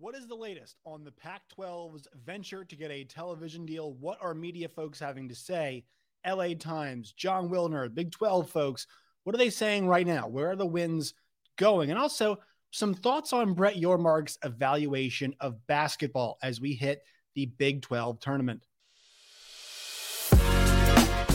What 0.00 0.16
is 0.16 0.26
the 0.26 0.34
latest 0.34 0.78
on 0.86 1.04
the 1.04 1.10
Pac 1.10 1.42
12's 1.58 2.08
venture 2.24 2.64
to 2.64 2.74
get 2.74 2.90
a 2.90 3.04
television 3.04 3.66
deal? 3.66 3.92
What 4.00 4.16
are 4.22 4.32
media 4.32 4.66
folks 4.66 4.98
having 4.98 5.28
to 5.28 5.34
say? 5.34 5.84
LA 6.26 6.54
Times, 6.58 7.12
Jon 7.12 7.50
Wilner, 7.50 7.94
Big 7.94 8.10
12 8.10 8.48
folks, 8.48 8.86
what 9.24 9.34
are 9.34 9.38
they 9.38 9.50
saying 9.50 9.86
right 9.86 10.06
now? 10.06 10.26
Where 10.26 10.52
are 10.52 10.56
the 10.56 10.64
winds 10.64 11.12
going? 11.58 11.90
And 11.90 11.98
also, 11.98 12.38
some 12.70 12.94
thoughts 12.94 13.34
on 13.34 13.52
Brett 13.52 13.76
Yormark's 13.76 14.38
evaluation 14.42 15.34
of 15.38 15.66
basketball 15.66 16.38
as 16.42 16.62
we 16.62 16.72
hit 16.72 17.02
the 17.34 17.44
Big 17.58 17.82
12 17.82 18.20
tournament. 18.20 18.64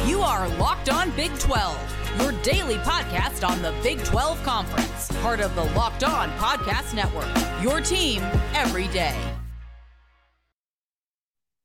You 0.08 0.22
are 0.22 0.48
Locked 0.60 0.90
On 0.90 1.10
Big 1.16 1.36
12, 1.40 2.22
your 2.22 2.32
daily 2.44 2.76
podcast 2.76 3.48
on 3.48 3.64
the 3.64 3.74
Big 3.82 4.04
12 4.04 4.44
Conference, 4.44 5.12
part 5.24 5.40
of 5.40 5.56
the 5.56 5.64
Locked 5.74 6.04
On 6.04 6.30
Podcast 6.34 6.94
Network. 6.94 7.28
Your 7.64 7.82
team 7.82 8.22
every 8.54 8.88
day. 8.90 9.20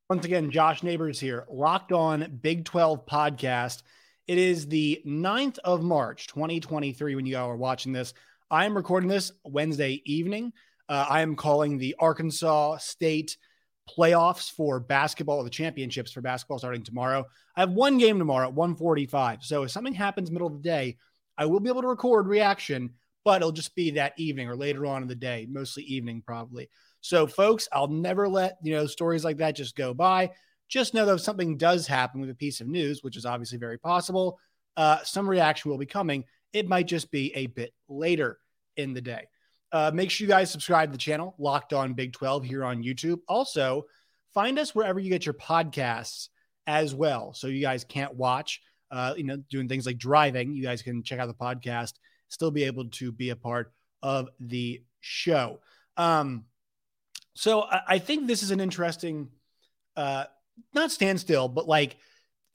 Once 0.08 0.24
again, 0.24 0.50
Josh 0.50 0.82
Neighbors 0.82 1.20
here, 1.20 1.44
Locked 1.50 1.92
On 1.92 2.38
Big 2.40 2.64
12 2.64 3.04
podcast. 3.04 3.82
It 4.26 4.38
is 4.38 4.66
the 4.68 5.02
9th 5.06 5.58
of 5.58 5.82
March, 5.82 6.26
2023, 6.28 7.16
when 7.16 7.26
you 7.26 7.36
all 7.36 7.50
are 7.50 7.56
watching 7.56 7.92
this. 7.92 8.14
I 8.50 8.64
am 8.64 8.74
recording 8.74 9.10
this 9.10 9.32
Wednesday 9.44 10.00
evening. 10.06 10.54
Uh, 10.88 11.04
I 11.10 11.20
am 11.20 11.36
calling 11.36 11.76
the 11.76 11.94
Arkansas 11.98 12.78
State 12.78 13.36
playoffs 13.96 14.50
for 14.50 14.80
basketball, 14.80 15.38
or 15.38 15.44
the 15.44 15.50
championships 15.50 16.12
for 16.12 16.20
basketball 16.20 16.58
starting 16.58 16.82
tomorrow. 16.82 17.26
I 17.56 17.60
have 17.60 17.72
one 17.72 17.98
game 17.98 18.18
tomorrow 18.18 18.48
at 18.48 18.54
145. 18.54 19.42
So 19.42 19.62
if 19.64 19.70
something 19.70 19.94
happens 19.94 20.30
middle 20.30 20.48
of 20.48 20.54
the 20.54 20.68
day, 20.68 20.96
I 21.36 21.46
will 21.46 21.60
be 21.60 21.70
able 21.70 21.82
to 21.82 21.88
record 21.88 22.26
reaction, 22.26 22.94
but 23.24 23.42
it'll 23.42 23.52
just 23.52 23.74
be 23.74 23.92
that 23.92 24.14
evening 24.18 24.48
or 24.48 24.56
later 24.56 24.86
on 24.86 25.02
in 25.02 25.08
the 25.08 25.14
day, 25.14 25.46
mostly 25.50 25.82
evening 25.84 26.22
probably. 26.24 26.68
So 27.00 27.26
folks, 27.26 27.68
I'll 27.72 27.88
never 27.88 28.28
let, 28.28 28.58
you 28.62 28.74
know, 28.74 28.86
stories 28.86 29.24
like 29.24 29.38
that 29.38 29.56
just 29.56 29.76
go 29.76 29.94
by. 29.94 30.30
Just 30.68 30.94
know 30.94 31.06
that 31.06 31.14
if 31.14 31.20
something 31.20 31.56
does 31.56 31.86
happen 31.86 32.20
with 32.20 32.30
a 32.30 32.34
piece 32.34 32.60
of 32.60 32.68
news, 32.68 33.02
which 33.02 33.16
is 33.16 33.26
obviously 33.26 33.58
very 33.58 33.78
possible, 33.78 34.38
uh, 34.76 34.98
some 35.02 35.28
reaction 35.28 35.70
will 35.70 35.78
be 35.78 35.86
coming. 35.86 36.24
It 36.52 36.68
might 36.68 36.86
just 36.86 37.10
be 37.10 37.34
a 37.34 37.46
bit 37.46 37.72
later 37.88 38.38
in 38.76 38.94
the 38.94 39.00
day. 39.00 39.26
Uh, 39.72 39.90
make 39.94 40.10
sure 40.10 40.24
you 40.24 40.28
guys 40.28 40.50
subscribe 40.50 40.88
to 40.88 40.92
the 40.92 40.98
channel, 40.98 41.34
Locked 41.38 41.72
On 41.72 41.94
Big 41.94 42.12
12 42.12 42.44
here 42.44 42.64
on 42.64 42.82
YouTube. 42.82 43.20
Also, 43.28 43.86
find 44.34 44.58
us 44.58 44.74
wherever 44.74 44.98
you 44.98 45.10
get 45.10 45.26
your 45.26 45.34
podcasts 45.34 46.28
as 46.66 46.94
well. 46.94 47.32
So 47.34 47.46
you 47.46 47.60
guys 47.60 47.84
can't 47.84 48.14
watch, 48.14 48.60
uh, 48.90 49.14
you 49.16 49.24
know, 49.24 49.36
doing 49.48 49.68
things 49.68 49.86
like 49.86 49.98
driving. 49.98 50.54
You 50.54 50.62
guys 50.62 50.82
can 50.82 51.02
check 51.02 51.20
out 51.20 51.28
the 51.28 51.34
podcast, 51.34 51.94
still 52.28 52.50
be 52.50 52.64
able 52.64 52.86
to 52.90 53.12
be 53.12 53.30
a 53.30 53.36
part 53.36 53.72
of 54.02 54.28
the 54.40 54.82
show. 55.00 55.60
Um, 55.96 56.44
so 57.34 57.62
I, 57.62 57.80
I 57.86 57.98
think 57.98 58.26
this 58.26 58.42
is 58.42 58.50
an 58.50 58.60
interesting, 58.60 59.28
uh, 59.96 60.24
not 60.74 60.90
standstill, 60.90 61.48
but 61.48 61.68
like 61.68 61.96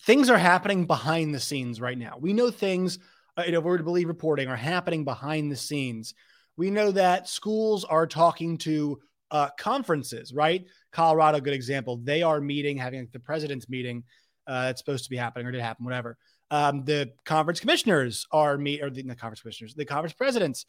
things 0.04 0.30
are 0.30 0.38
happening 0.38 0.86
behind 0.86 1.34
the 1.34 1.40
scenes 1.40 1.80
right 1.80 1.98
now. 1.98 2.18
We 2.20 2.34
know 2.34 2.52
things, 2.52 3.00
uh, 3.38 3.44
you 3.46 3.54
know, 3.54 3.60
if 3.60 3.64
we're 3.64 3.78
to 3.78 3.84
believe 3.84 4.08
reporting, 4.08 4.50
are 4.50 4.56
happening 4.56 5.06
behind 5.06 5.52
the 5.52 5.56
scenes 5.56 6.14
we 6.58 6.70
know 6.72 6.92
that 6.92 7.28
schools 7.28 7.84
are 7.84 8.08
talking 8.08 8.58
to 8.60 9.00
uh, 9.32 9.50
conferences, 9.60 10.34
right? 10.34 10.66
Colorado, 10.92 11.40
good 11.40 11.54
example. 11.54 11.98
They 11.98 12.22
are 12.22 12.40
meeting, 12.40 12.78
having 12.78 13.08
the 13.12 13.20
president's 13.20 13.68
meeting. 13.68 14.04
Uh, 14.48 14.68
it's 14.70 14.80
supposed 14.80 15.04
to 15.04 15.10
be 15.10 15.18
happening 15.18 15.48
or 15.48 15.52
did 15.52 15.62
happen, 15.62 15.86
whatever. 15.86 16.18
Um, 16.52 16.86
the 16.86 17.12
conference 17.26 17.60
commissioners 17.60 18.28
are 18.32 18.58
meet, 18.58 18.82
or 18.82 18.90
the, 18.90 19.02
the 19.02 19.16
conference 19.16 19.42
commissioners, 19.42 19.74
the 19.74 19.86
conference 19.86 20.14
presidents 20.14 20.66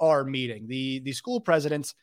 are 0.00 0.24
meeting. 0.24 0.66
The 0.66 1.00
the 1.00 1.12
school 1.12 1.40
presidents 1.40 1.94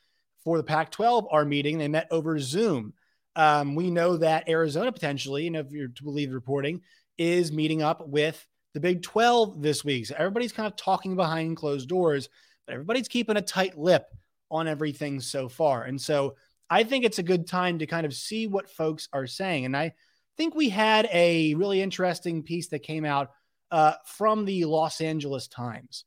for 0.43 0.57
the 0.57 0.63
Pac-12 0.63 1.27
are 1.29 1.43
meeting. 1.43 1.77
They 1.77 1.89
met 1.89 2.07
over 2.09 2.39
Zoom. 2.39 2.93
Um, 3.35 3.75
we 3.75 3.91
know 3.91 4.17
that 4.17 4.47
Arizona 4.47 4.91
potentially, 4.91 5.45
and 5.47 5.55
if 5.55 5.71
you're 5.71 5.89
to 5.89 6.03
believe 6.03 6.29
the 6.29 6.35
reporting, 6.35 6.81
is 7.17 7.51
meeting 7.51 7.81
up 7.81 8.07
with 8.07 8.47
the 8.73 8.79
Big 8.79 9.03
12 9.03 9.61
this 9.61 9.83
week. 9.83 10.05
So 10.05 10.15
everybody's 10.17 10.53
kind 10.53 10.67
of 10.67 10.75
talking 10.75 11.15
behind 11.15 11.57
closed 11.57 11.89
doors 11.89 12.29
but 12.67 12.73
everybody's 12.73 13.07
keeping 13.07 13.37
a 13.37 13.41
tight 13.41 13.77
lip 13.77 14.05
on 14.51 14.67
everything 14.67 15.19
so 15.19 15.49
far. 15.49 15.83
And 15.83 15.99
so 15.99 16.35
I 16.69 16.83
think 16.83 17.05
it's 17.05 17.19
a 17.19 17.23
good 17.23 17.47
time 17.47 17.79
to 17.79 17.87
kind 17.87 18.05
of 18.05 18.13
see 18.13 18.45
what 18.45 18.69
folks 18.69 19.07
are 19.13 19.25
saying. 19.25 19.65
And 19.65 19.75
I 19.75 19.93
think 20.35 20.53
we 20.53 20.69
had 20.69 21.09
a 21.11 21.55
really 21.55 21.81
interesting 21.81 22.43
piece 22.43 22.67
that 22.69 22.79
came 22.79 23.05
out 23.05 23.31
uh, 23.71 23.93
from 24.05 24.45
the 24.45 24.65
Los 24.65 25.01
Angeles 25.01 25.47
Times. 25.47 26.05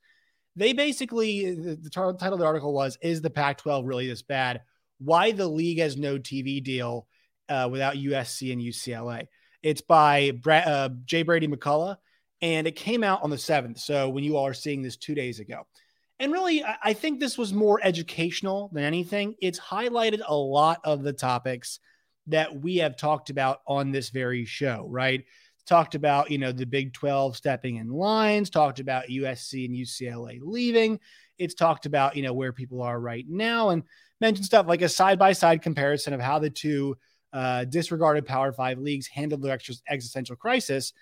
They 0.56 0.72
basically, 0.72 1.54
the, 1.54 1.76
the 1.76 1.91
title 1.91 2.15
of 2.15 2.38
the 2.38 2.47
article 2.47 2.72
was 2.72 2.98
Is 3.03 3.22
the 3.22 3.31
Pac 3.31 3.59
12 3.59 3.84
really 3.87 4.06
this 4.06 4.22
bad? 4.22 4.62
Why 4.98 5.32
the 5.32 5.48
league 5.48 5.78
has 5.78 5.97
no 5.97 6.19
TV 6.19 6.62
deal 6.62 7.06
uh, 7.48 7.69
without 7.71 7.97
USC 7.97 8.53
and 8.53 8.62
UCLA. 8.62 9.27
It's 9.62 9.81
by 9.82 10.32
uh, 10.47 10.91
J. 11.04 11.22
Brady 11.22 11.48
McCullough, 11.48 11.97
and 12.41 12.66
it 12.66 12.77
came 12.77 13.03
out 13.03 13.22
on 13.22 13.31
the 13.31 13.37
7th. 13.37 13.78
So 13.78 14.09
when 14.09 14.25
you 14.25 14.37
all 14.37 14.47
are 14.47 14.54
seeing 14.54 14.82
this 14.82 14.97
two 14.97 15.15
days 15.15 15.41
ago. 15.41 15.66
And 16.20 16.32
really, 16.32 16.62
I 16.84 16.92
think 16.92 17.19
this 17.19 17.38
was 17.38 17.54
more 17.54 17.81
educational 17.82 18.69
than 18.75 18.84
anything. 18.84 19.36
It's 19.41 19.58
highlighted 19.58 20.20
a 20.28 20.36
lot 20.36 20.82
of 20.84 21.03
the 21.03 21.14
topics 21.14 21.81
that 22.26 22.54
we 22.54 22.76
have 22.76 22.98
talked 22.98 23.31
about 23.31 23.60
on 23.66 23.91
this 23.91 24.10
very 24.10 24.44
show, 24.44 24.86
right? 24.91 25.25
Talked 25.66 25.94
about, 25.94 26.30
you 26.30 26.36
know, 26.36 26.53
the 26.53 26.66
Big 26.66 26.92
12 26.92 27.38
stepping 27.38 27.76
in 27.76 27.88
lines, 27.88 28.50
talked 28.50 28.80
about 28.80 29.09
USC 29.09 29.64
and 29.64 29.75
UCLA 29.75 30.41
leaving. 30.42 31.00
It's 31.38 31.54
talked 31.54 31.86
about, 31.86 32.16
you 32.16 32.22
know, 32.22 32.34
where 32.34 32.53
people 32.53 32.82
are 32.82 33.00
right 33.00 33.25
now 33.26 33.70
and 33.70 33.82
mentioned 34.20 34.44
stuff 34.44 34.66
like 34.69 34.82
a 34.82 34.91
side 34.91 35.19
by 35.19 35.32
side 35.32 35.62
comparison 35.62 36.12
of 36.12 36.20
how 36.20 36.38
the 36.38 36.50
two 36.50 36.98
uh, 37.32 37.64
disregarded 37.64 38.26
Power 38.26 38.53
Five 38.53 38.78
leagues 38.78 39.06
handled 39.06 39.42
their 39.42 39.59
existential 39.88 40.36
crisis 40.36 40.92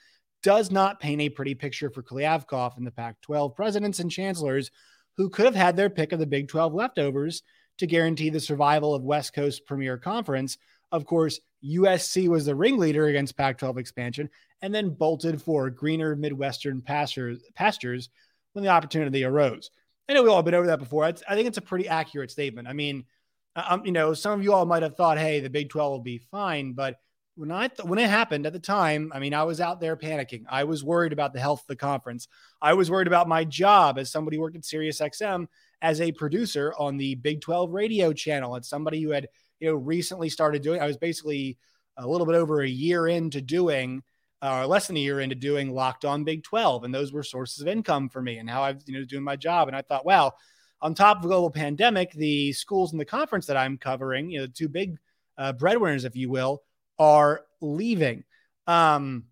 does 0.45 0.71
not 0.71 1.01
paint 1.01 1.21
a 1.21 1.29
pretty 1.29 1.57
picture 1.57 1.91
for 1.91 2.05
Kliavkoff 2.05 2.77
and 2.77 2.87
the 2.87 2.93
Pac 2.93 3.21
12 3.23 3.57
presidents 3.57 3.99
and 3.99 4.09
chancellors 4.09 4.71
who 5.19 5.29
could 5.29 5.45
have 5.45 5.55
had 5.55 5.77
their 5.77 5.91
pick 5.91 6.13
of 6.13 6.21
the 6.21 6.27
Big 6.27 6.49
12 6.49 6.73
leftovers 6.73 7.43
to 7.77 7.87
guarantee 7.87 8.31
the 8.31 8.41
survival 8.41 8.95
of 8.95 9.03
West 9.03 9.35
Coast 9.35 9.67
Premier 9.67 9.99
Conference. 9.99 10.57
Of 10.91 11.05
course, 11.05 11.41
USC 11.63 12.29
was 12.29 12.47
the 12.47 12.55
ringleader 12.55 13.07
against 13.07 13.37
Pac 13.37 13.59
12 13.59 13.79
expansion 13.79 14.31
and 14.63 14.75
then 14.75 14.91
bolted 14.91 15.43
for 15.43 15.69
greener 15.71 16.17
Midwestern 16.17 16.81
pastures, 16.81 17.43
pastures 17.55 18.09
when 18.53 18.65
the 18.65 18.71
opportunity 18.71 19.25
arose. 19.25 19.71
I 20.09 20.15
know 20.15 20.23
we've 20.23 20.33
all 20.33 20.43
been 20.43 20.55
over 20.55 20.69
that 20.69 20.79
before. 20.79 21.05
I 21.05 21.13
think 21.13 21.49
it's 21.49 21.59
a 21.59 21.63
pretty 21.63 21.89
accurate 21.89 22.31
statement. 22.31 22.67
I 22.67 22.73
mean, 22.73 23.05
um, 23.57 23.85
you 23.85 23.93
know, 23.93 24.15
some 24.15 24.39
of 24.39 24.43
you 24.43 24.55
all 24.55 24.65
might 24.65 24.83
have 24.83 24.97
thought, 24.97 25.19
hey, 25.19 25.41
the 25.41 25.51
Big 25.51 25.69
12 25.69 25.91
will 25.91 25.99
be 25.99 26.19
fine. 26.31 26.73
But 26.73 26.97
when 27.39 27.53
I 27.53 27.69
th- 27.69 27.89
when 27.89 28.01
it 28.01 28.11
happened 28.11 28.47
at 28.47 28.53
the 28.53 28.59
time, 28.59 29.13
I 29.15 29.21
mean, 29.21 29.33
I 29.33 29.45
was 29.45 29.61
out 29.61 29.81
there 29.81 29.97
panicking. 29.97 30.45
I 30.49 30.65
was 30.65 30.83
worried 30.83 31.13
about 31.13 31.33
the 31.33 31.41
health 31.41 31.61
of 31.61 31.67
the 31.69 31.77
conference. 31.77 32.27
I 32.61 32.75
was 32.75 32.91
worried 32.91 33.07
about 33.07 33.29
my 33.29 33.45
job 33.45 33.97
as 33.97 34.11
somebody 34.11 34.39
worked 34.39 34.57
at 34.57 34.63
SiriusXM 34.63 35.47
as 35.81 36.01
a 36.01 36.11
producer 36.11 36.75
on 36.77 36.97
the 36.97 37.15
Big 37.15 37.41
12 37.41 37.73
radio 37.73 38.13
channel. 38.13 38.57
As 38.57 38.69
somebody 38.69 39.01
who 39.01 39.11
had 39.11 39.29
you 39.61 39.69
know 39.69 39.77
recently 39.77 40.29
started 40.29 40.63
doing. 40.63 40.81
I 40.81 40.87
was 40.87 40.97
basically 40.97 41.59
a 41.97 42.07
little 42.07 42.27
bit 42.27 42.35
over 42.35 42.61
a 42.61 42.69
year 42.69 43.07
into 43.07 43.41
doing, 43.41 44.03
or 44.43 44.49
uh, 44.49 44.67
less 44.67 44.89
than 44.89 44.97
a 44.97 45.01
year 45.01 45.21
into 45.21 45.37
doing 45.37 45.73
Locked 45.73 46.05
On 46.05 46.25
Big 46.25 46.43
12, 46.43 46.85
and 46.85 46.95
those 46.95 47.13
were 47.13 47.23
sources 47.23 47.61
of 47.61 47.69
income 47.69 48.09
for 48.09 48.21
me. 48.21 48.39
And 48.39 48.47
now 48.47 48.63
I've 48.65 48.83
you 48.87 48.99
know 48.99 49.05
doing 49.05 49.25
my 49.25 49.37
job, 49.37 49.69
and 49.69 49.77
I 49.77 49.83
thought, 49.83 50.05
wow. 50.05 50.33
On 50.81 50.95
top 50.95 51.17
of 51.17 51.23
the 51.23 51.29
global 51.29 51.51
pandemic, 51.51 52.13
the 52.13 52.53
schools 52.53 52.93
in 52.93 52.99
the 52.99 53.05
conference 53.05 53.47
that 53.47 53.57
I'm 53.57 53.79
covering, 53.79 54.31
you 54.31 54.39
know, 54.39 54.47
the 54.47 54.53
two 54.53 54.69
big 54.69 54.97
uh, 55.37 55.53
breadwinners, 55.53 56.05
if 56.05 56.15
you 56.15 56.31
will, 56.31 56.63
are 56.99 57.43
leaving. 57.61 58.25
Um, 58.67 59.25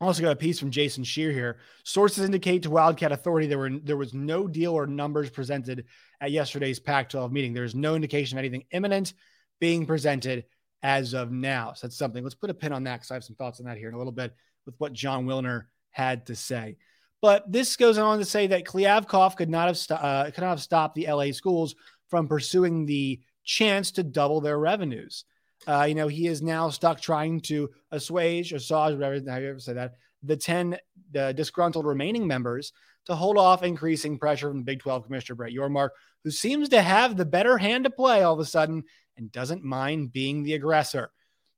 also 0.00 0.22
got 0.22 0.32
a 0.32 0.36
piece 0.36 0.60
from 0.60 0.70
Jason 0.70 1.02
Scheer 1.02 1.32
here. 1.32 1.58
Sources 1.84 2.24
indicate 2.24 2.62
to 2.62 2.70
Wildcat 2.70 3.12
Authority 3.12 3.48
there 3.48 3.58
were 3.58 3.70
there 3.70 3.96
was 3.96 4.14
no 4.14 4.46
deal 4.46 4.72
or 4.72 4.86
numbers 4.86 5.28
presented 5.30 5.86
at 6.20 6.30
yesterday's 6.30 6.78
Pac-12 6.78 7.32
meeting. 7.32 7.52
There's 7.52 7.74
no 7.74 7.94
indication 7.94 8.38
of 8.38 8.40
anything 8.40 8.64
imminent 8.70 9.12
being 9.60 9.86
presented 9.86 10.44
as 10.82 11.14
of 11.14 11.32
now. 11.32 11.72
So 11.72 11.86
that's 11.86 11.98
something. 11.98 12.22
Let's 12.22 12.36
put 12.36 12.50
a 12.50 12.54
pin 12.54 12.72
on 12.72 12.84
that 12.84 12.96
because 12.96 13.10
I 13.10 13.14
have 13.14 13.24
some 13.24 13.36
thoughts 13.36 13.58
on 13.58 13.66
that 13.66 13.76
here 13.76 13.88
in 13.88 13.94
a 13.94 13.98
little 13.98 14.12
bit 14.12 14.34
with 14.66 14.76
what 14.78 14.92
Jon 14.92 15.26
Wilner 15.26 15.64
had 15.90 16.26
to 16.26 16.36
say. 16.36 16.76
But 17.20 17.50
this 17.50 17.76
goes 17.76 17.98
on 17.98 18.18
to 18.18 18.24
say 18.24 18.46
that 18.48 18.64
Kliavkoff 18.64 19.36
could 19.36 19.50
not 19.50 19.66
have 19.66 19.76
st- 19.76 20.00
uh, 20.00 20.24
could 20.26 20.42
not 20.42 20.50
have 20.50 20.62
stopped 20.62 20.94
the 20.94 21.08
LA 21.08 21.32
schools 21.32 21.74
from 22.08 22.28
pursuing 22.28 22.86
the 22.86 23.20
chance 23.44 23.90
to 23.92 24.04
double 24.04 24.40
their 24.40 24.58
revenues. 24.58 25.24
Uh, 25.66 25.84
you 25.88 25.94
know, 25.94 26.08
he 26.08 26.26
is 26.26 26.40
now 26.40 26.70
stuck 26.70 27.00
trying 27.00 27.40
to 27.40 27.70
assuage, 27.90 28.52
assuage, 28.52 28.94
whatever 28.94 29.30
how 29.30 29.38
you 29.38 29.50
ever 29.50 29.58
say 29.58 29.74
that, 29.74 29.94
the 30.22 30.36
10 30.36 30.78
the 31.10 31.32
disgruntled 31.32 31.86
remaining 31.86 32.26
members 32.26 32.72
to 33.06 33.14
hold 33.14 33.38
off 33.38 33.62
increasing 33.62 34.18
pressure 34.18 34.48
from 34.48 34.58
the 34.58 34.64
Big 34.64 34.80
12 34.80 35.04
Commissioner 35.04 35.36
Brett 35.36 35.52
Yormark, 35.52 35.90
who 36.24 36.30
seems 36.30 36.68
to 36.68 36.82
have 36.82 37.16
the 37.16 37.24
better 37.24 37.56
hand 37.56 37.84
to 37.84 37.90
play 37.90 38.22
all 38.22 38.34
of 38.34 38.40
a 38.40 38.44
sudden 38.44 38.84
and 39.16 39.32
doesn't 39.32 39.64
mind 39.64 40.12
being 40.12 40.42
the 40.42 40.54
aggressor. 40.54 41.10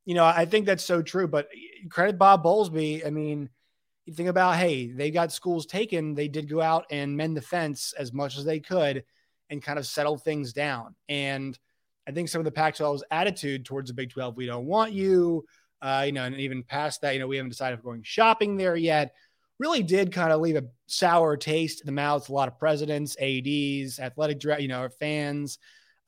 You 0.05 0.15
know, 0.15 0.25
I 0.25 0.45
think 0.45 0.67
that's 0.67 0.85
so 0.85 1.03
true, 1.03 1.29
but 1.29 1.49
credit 1.91 2.19
Bob 2.19 2.45
Bowlesby. 2.45 3.05
I 3.07 3.11
mean, 3.11 3.51
you 4.07 4.15
think 4.15 4.29
about, 4.29 4.57
hey, 4.57 4.91
they 4.91 5.11
got 5.11 5.33
schools 5.33 5.67
taken. 5.67 6.15
They 6.15 6.29
did 6.29 6.49
go 6.49 6.61
out 6.61 6.87
and 6.91 7.17
mend 7.17 7.37
the 7.37 7.43
fence 7.43 7.95
as 7.99 8.13
much 8.13 8.39
as 8.39 8.45
they 8.45 8.61
could 8.61 9.05
and 9.51 9.63
kind 9.63 9.79
of 9.79 9.87
settle 9.87 10.17
things 10.17 10.53
down. 10.53 10.95
And 11.09 11.59
I 12.11 12.13
think 12.13 12.29
some 12.29 12.41
of 12.41 12.45
the 12.45 12.51
Pac 12.51 12.75
12's 12.75 13.05
attitude 13.13 13.65
towards 13.65 13.89
the 13.89 13.95
Big 13.95 14.11
12, 14.11 14.37
we 14.37 14.45
don't 14.45 14.67
want 14.67 14.93
you, 14.93 15.45
uh, 15.81 16.03
you 16.05 16.11
know, 16.11 16.25
and 16.25 16.35
even 16.35 16.65
past 16.65 17.03
that, 17.03 17.15
you 17.15 17.21
know, 17.21 17.29
we 17.29 17.37
haven't 17.37 17.51
decided 17.51 17.79
if 17.79 17.85
we're 17.85 17.93
going 17.93 18.03
shopping 18.03 18.57
there 18.57 18.75
yet, 18.75 19.15
really 19.61 19.85
did 19.85 20.11
kind 20.11 20.33
of 20.33 20.41
leave 20.41 20.57
a 20.57 20.65
sour 20.89 21.37
taste 21.37 21.83
in 21.83 21.87
the 21.87 21.93
mouths 21.93 22.25
of 22.25 22.31
a 22.31 22.33
lot 22.33 22.49
of 22.49 22.59
presidents, 22.59 23.17
ADs, 23.21 24.01
athletic, 24.01 24.43
you 24.61 24.67
know, 24.67 24.89
fans 24.99 25.59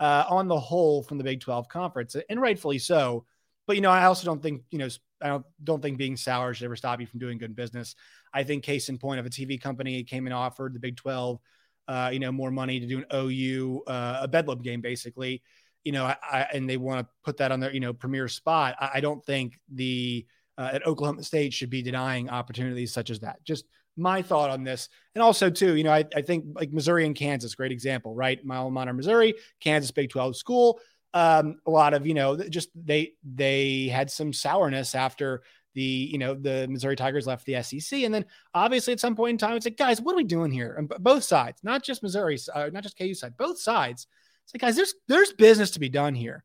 uh, 0.01 0.25
on 0.29 0.49
the 0.49 0.59
whole 0.59 1.05
from 1.05 1.19
the 1.19 1.25
Big 1.25 1.41
12 1.41 1.69
conference, 1.69 2.17
and 2.29 2.41
rightfully 2.41 2.81
so. 2.81 3.25
But, 3.69 3.77
you 3.77 3.83
know, 3.83 3.91
I 3.91 4.07
also 4.07 4.25
don't 4.25 4.43
think, 4.43 4.63
you 4.73 4.79
know, 4.79 4.89
I 5.21 5.29
don't, 5.29 5.47
don't 5.63 5.81
think 5.81 5.99
being 5.99 6.17
sour 6.17 6.53
should 6.53 6.65
ever 6.65 6.75
stop 6.75 7.01
you 7.01 7.07
from 7.07 7.21
doing 7.21 7.39
good 7.39 7.55
business. 7.55 7.95
I 8.35 8.43
think 8.43 8.65
case 8.65 8.89
in 8.89 8.99
point 8.99 9.21
of 9.21 9.27
a 9.27 9.31
TV 9.31 9.61
company 9.61 10.03
came 10.03 10.27
and 10.27 10.35
offered 10.35 10.75
the 10.75 10.81
Big 10.81 10.97
12, 10.97 11.39
uh, 11.87 12.11
you 12.13 12.19
know, 12.19 12.33
more 12.33 12.51
money 12.51 12.81
to 12.81 12.87
do 12.89 12.99
an 12.99 13.07
OU, 13.15 13.85
uh, 13.87 14.19
a 14.23 14.27
Bedlam 14.27 14.63
game, 14.63 14.81
basically 14.81 15.45
you 15.85 15.93
know, 15.93 16.05
I, 16.05 16.17
I, 16.31 16.41
and 16.53 16.69
they 16.69 16.77
want 16.77 17.01
to 17.01 17.13
put 17.25 17.39
that 17.39 17.53
on 17.53 17.61
their, 17.61 17.73
you 17.73 17.81
know, 17.81 17.93
premier 17.93 18.29
spot. 18.29 18.77
I, 18.81 18.91
I 18.95 19.01
don't 19.01 19.25
think 19.25 19.59
the 19.73 20.27
uh, 20.59 20.71
at 20.75 20.87
Oklahoma 20.87 21.23
State 21.23 21.53
should 21.53 21.71
be 21.71 21.83
denying 21.83 22.29
opportunities 22.29 22.93
such 22.93 23.11
as 23.11 23.21
that. 23.21 23.43
Just 23.45 23.65
my 23.97 24.23
thought 24.23 24.51
on 24.51 24.65
this. 24.65 24.89
And 25.15 25.23
also, 25.23 25.51
too, 25.51 25.77
you 25.77 25.85
know, 25.85 25.93
I, 25.93 26.05
I 26.15 26.23
think 26.23 26.45
like 26.55 26.73
Missouri 26.73 27.05
and 27.07 27.15
Kansas, 27.15 27.55
great 27.55 27.73
example, 27.73 28.15
right? 28.15 28.45
My 28.45 28.57
alma 28.57 28.71
mater, 28.71 28.93
Missouri, 28.93 29.35
Kansas 29.61 29.91
Big 29.91 30.11
12 30.11 30.37
school. 30.37 30.81
Um, 31.15 31.57
a 31.67 31.71
lot 31.71 31.93
of, 31.93 32.07
you 32.07 32.15
know, 32.15 32.37
just 32.37 32.71
they 32.75 33.13
they 33.23 33.89
had 33.89 34.11
some 34.11 34.33
sourness 34.33 34.95
after 34.95 35.43
the, 35.75 35.83
you 35.83 36.19
know, 36.19 36.35
the 36.35 36.67
Missouri 36.69 36.97
Tigers 36.97 37.27
left 37.27 37.45
the 37.45 37.63
SEC. 37.63 38.01
And 38.01 38.15
then 38.15 38.25
obviously 38.55 38.93
at 38.93 39.01
some 39.01 39.17
point 39.17 39.33
in 39.33 39.39
time, 39.39 39.57
it's 39.57 39.67
like, 39.67 39.77
guys, 39.77 40.01
what 40.01 40.15
are 40.15 40.17
we 40.17 40.25
doing 40.25 40.51
here? 40.51 40.75
And 40.77 40.89
both 41.01 41.25
sides, 41.25 41.59
not 41.63 41.83
just 41.83 42.03
Missouri, 42.03 42.39
uh, 42.55 42.71
not 42.73 42.83
just 42.83 42.99
KU 42.99 43.15
side, 43.15 43.37
both 43.37 43.59
sides 43.59 44.07
it's 44.45 44.55
like, 44.55 44.61
guys, 44.61 44.77
there's 44.77 44.95
there's 45.09 45.33
business 45.33 45.73
to 45.73 45.81
be 45.81 45.89
done 45.89 46.15
here. 46.15 46.45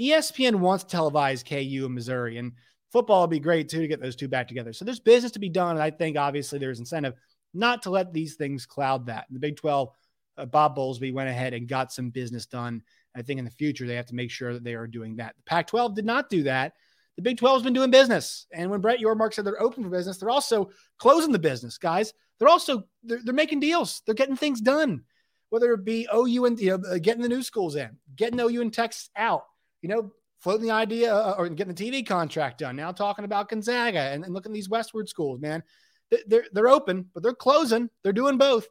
ESPN 0.00 0.56
wants 0.56 0.84
to 0.84 0.96
televise 0.96 1.44
KU 1.46 1.84
and 1.84 1.94
Missouri, 1.94 2.38
and 2.38 2.52
football 2.90 3.22
would 3.22 3.30
be 3.30 3.40
great 3.40 3.68
too 3.68 3.80
to 3.80 3.88
get 3.88 4.00
those 4.00 4.16
two 4.16 4.28
back 4.28 4.48
together. 4.48 4.72
So 4.72 4.84
there's 4.84 5.00
business 5.00 5.32
to 5.32 5.38
be 5.38 5.48
done, 5.48 5.76
and 5.76 5.82
I 5.82 5.90
think 5.90 6.16
obviously 6.16 6.58
there's 6.58 6.78
incentive 6.78 7.14
not 7.54 7.82
to 7.82 7.90
let 7.90 8.12
these 8.12 8.34
things 8.34 8.66
cloud 8.66 9.06
that. 9.06 9.26
The 9.30 9.38
Big 9.38 9.56
12, 9.56 9.90
uh, 10.38 10.46
Bob 10.46 10.76
Bowlesby 10.76 11.12
went 11.12 11.28
ahead 11.28 11.52
and 11.52 11.68
got 11.68 11.92
some 11.92 12.10
business 12.10 12.46
done. 12.46 12.82
I 13.14 13.22
think 13.22 13.38
in 13.38 13.44
the 13.44 13.50
future 13.50 13.86
they 13.86 13.96
have 13.96 14.06
to 14.06 14.14
make 14.14 14.30
sure 14.30 14.54
that 14.54 14.64
they 14.64 14.74
are 14.74 14.86
doing 14.86 15.16
that. 15.16 15.34
The 15.36 15.42
Pac-12 15.42 15.94
did 15.94 16.06
not 16.06 16.30
do 16.30 16.44
that. 16.44 16.72
The 17.16 17.22
Big 17.22 17.36
12 17.36 17.56
has 17.56 17.62
been 17.62 17.74
doing 17.74 17.90
business, 17.90 18.46
and 18.52 18.70
when 18.70 18.80
Brett 18.80 19.00
Yormark 19.00 19.34
said 19.34 19.44
they're 19.44 19.60
open 19.60 19.84
for 19.84 19.90
business, 19.90 20.16
they're 20.16 20.30
also 20.30 20.70
closing 20.98 21.32
the 21.32 21.38
business, 21.38 21.76
guys. 21.76 22.14
They're 22.38 22.48
also 22.48 22.84
they're, 23.02 23.20
they're 23.22 23.34
making 23.34 23.60
deals. 23.60 24.00
They're 24.06 24.14
getting 24.14 24.36
things 24.36 24.62
done 24.62 25.02
whether 25.52 25.74
it 25.74 25.84
be 25.84 26.08
OU 26.14 26.46
and 26.46 26.58
you 26.58 26.70
know 26.70 26.90
uh, 26.90 26.96
getting 26.96 27.20
the 27.20 27.28
new 27.28 27.42
schools 27.42 27.76
in, 27.76 27.90
getting 28.16 28.40
OU 28.40 28.62
and 28.62 28.72
Texas 28.72 29.10
out, 29.14 29.44
you 29.82 29.88
know, 29.90 30.10
floating 30.40 30.66
the 30.66 30.72
idea 30.72 31.14
uh, 31.14 31.34
or 31.36 31.46
getting 31.50 31.74
the 31.74 31.90
TV 31.90 32.06
contract 32.06 32.56
done. 32.56 32.74
Now 32.74 32.90
talking 32.90 33.26
about 33.26 33.50
Gonzaga 33.50 34.00
and, 34.00 34.24
and 34.24 34.32
looking 34.32 34.50
at 34.50 34.54
these 34.54 34.70
westward 34.70 35.10
schools, 35.10 35.42
man, 35.42 35.62
they're 36.26 36.46
they're 36.52 36.70
open, 36.70 37.10
but 37.12 37.22
they're 37.22 37.34
closing. 37.34 37.90
They're 38.02 38.14
doing 38.14 38.38
both, 38.38 38.66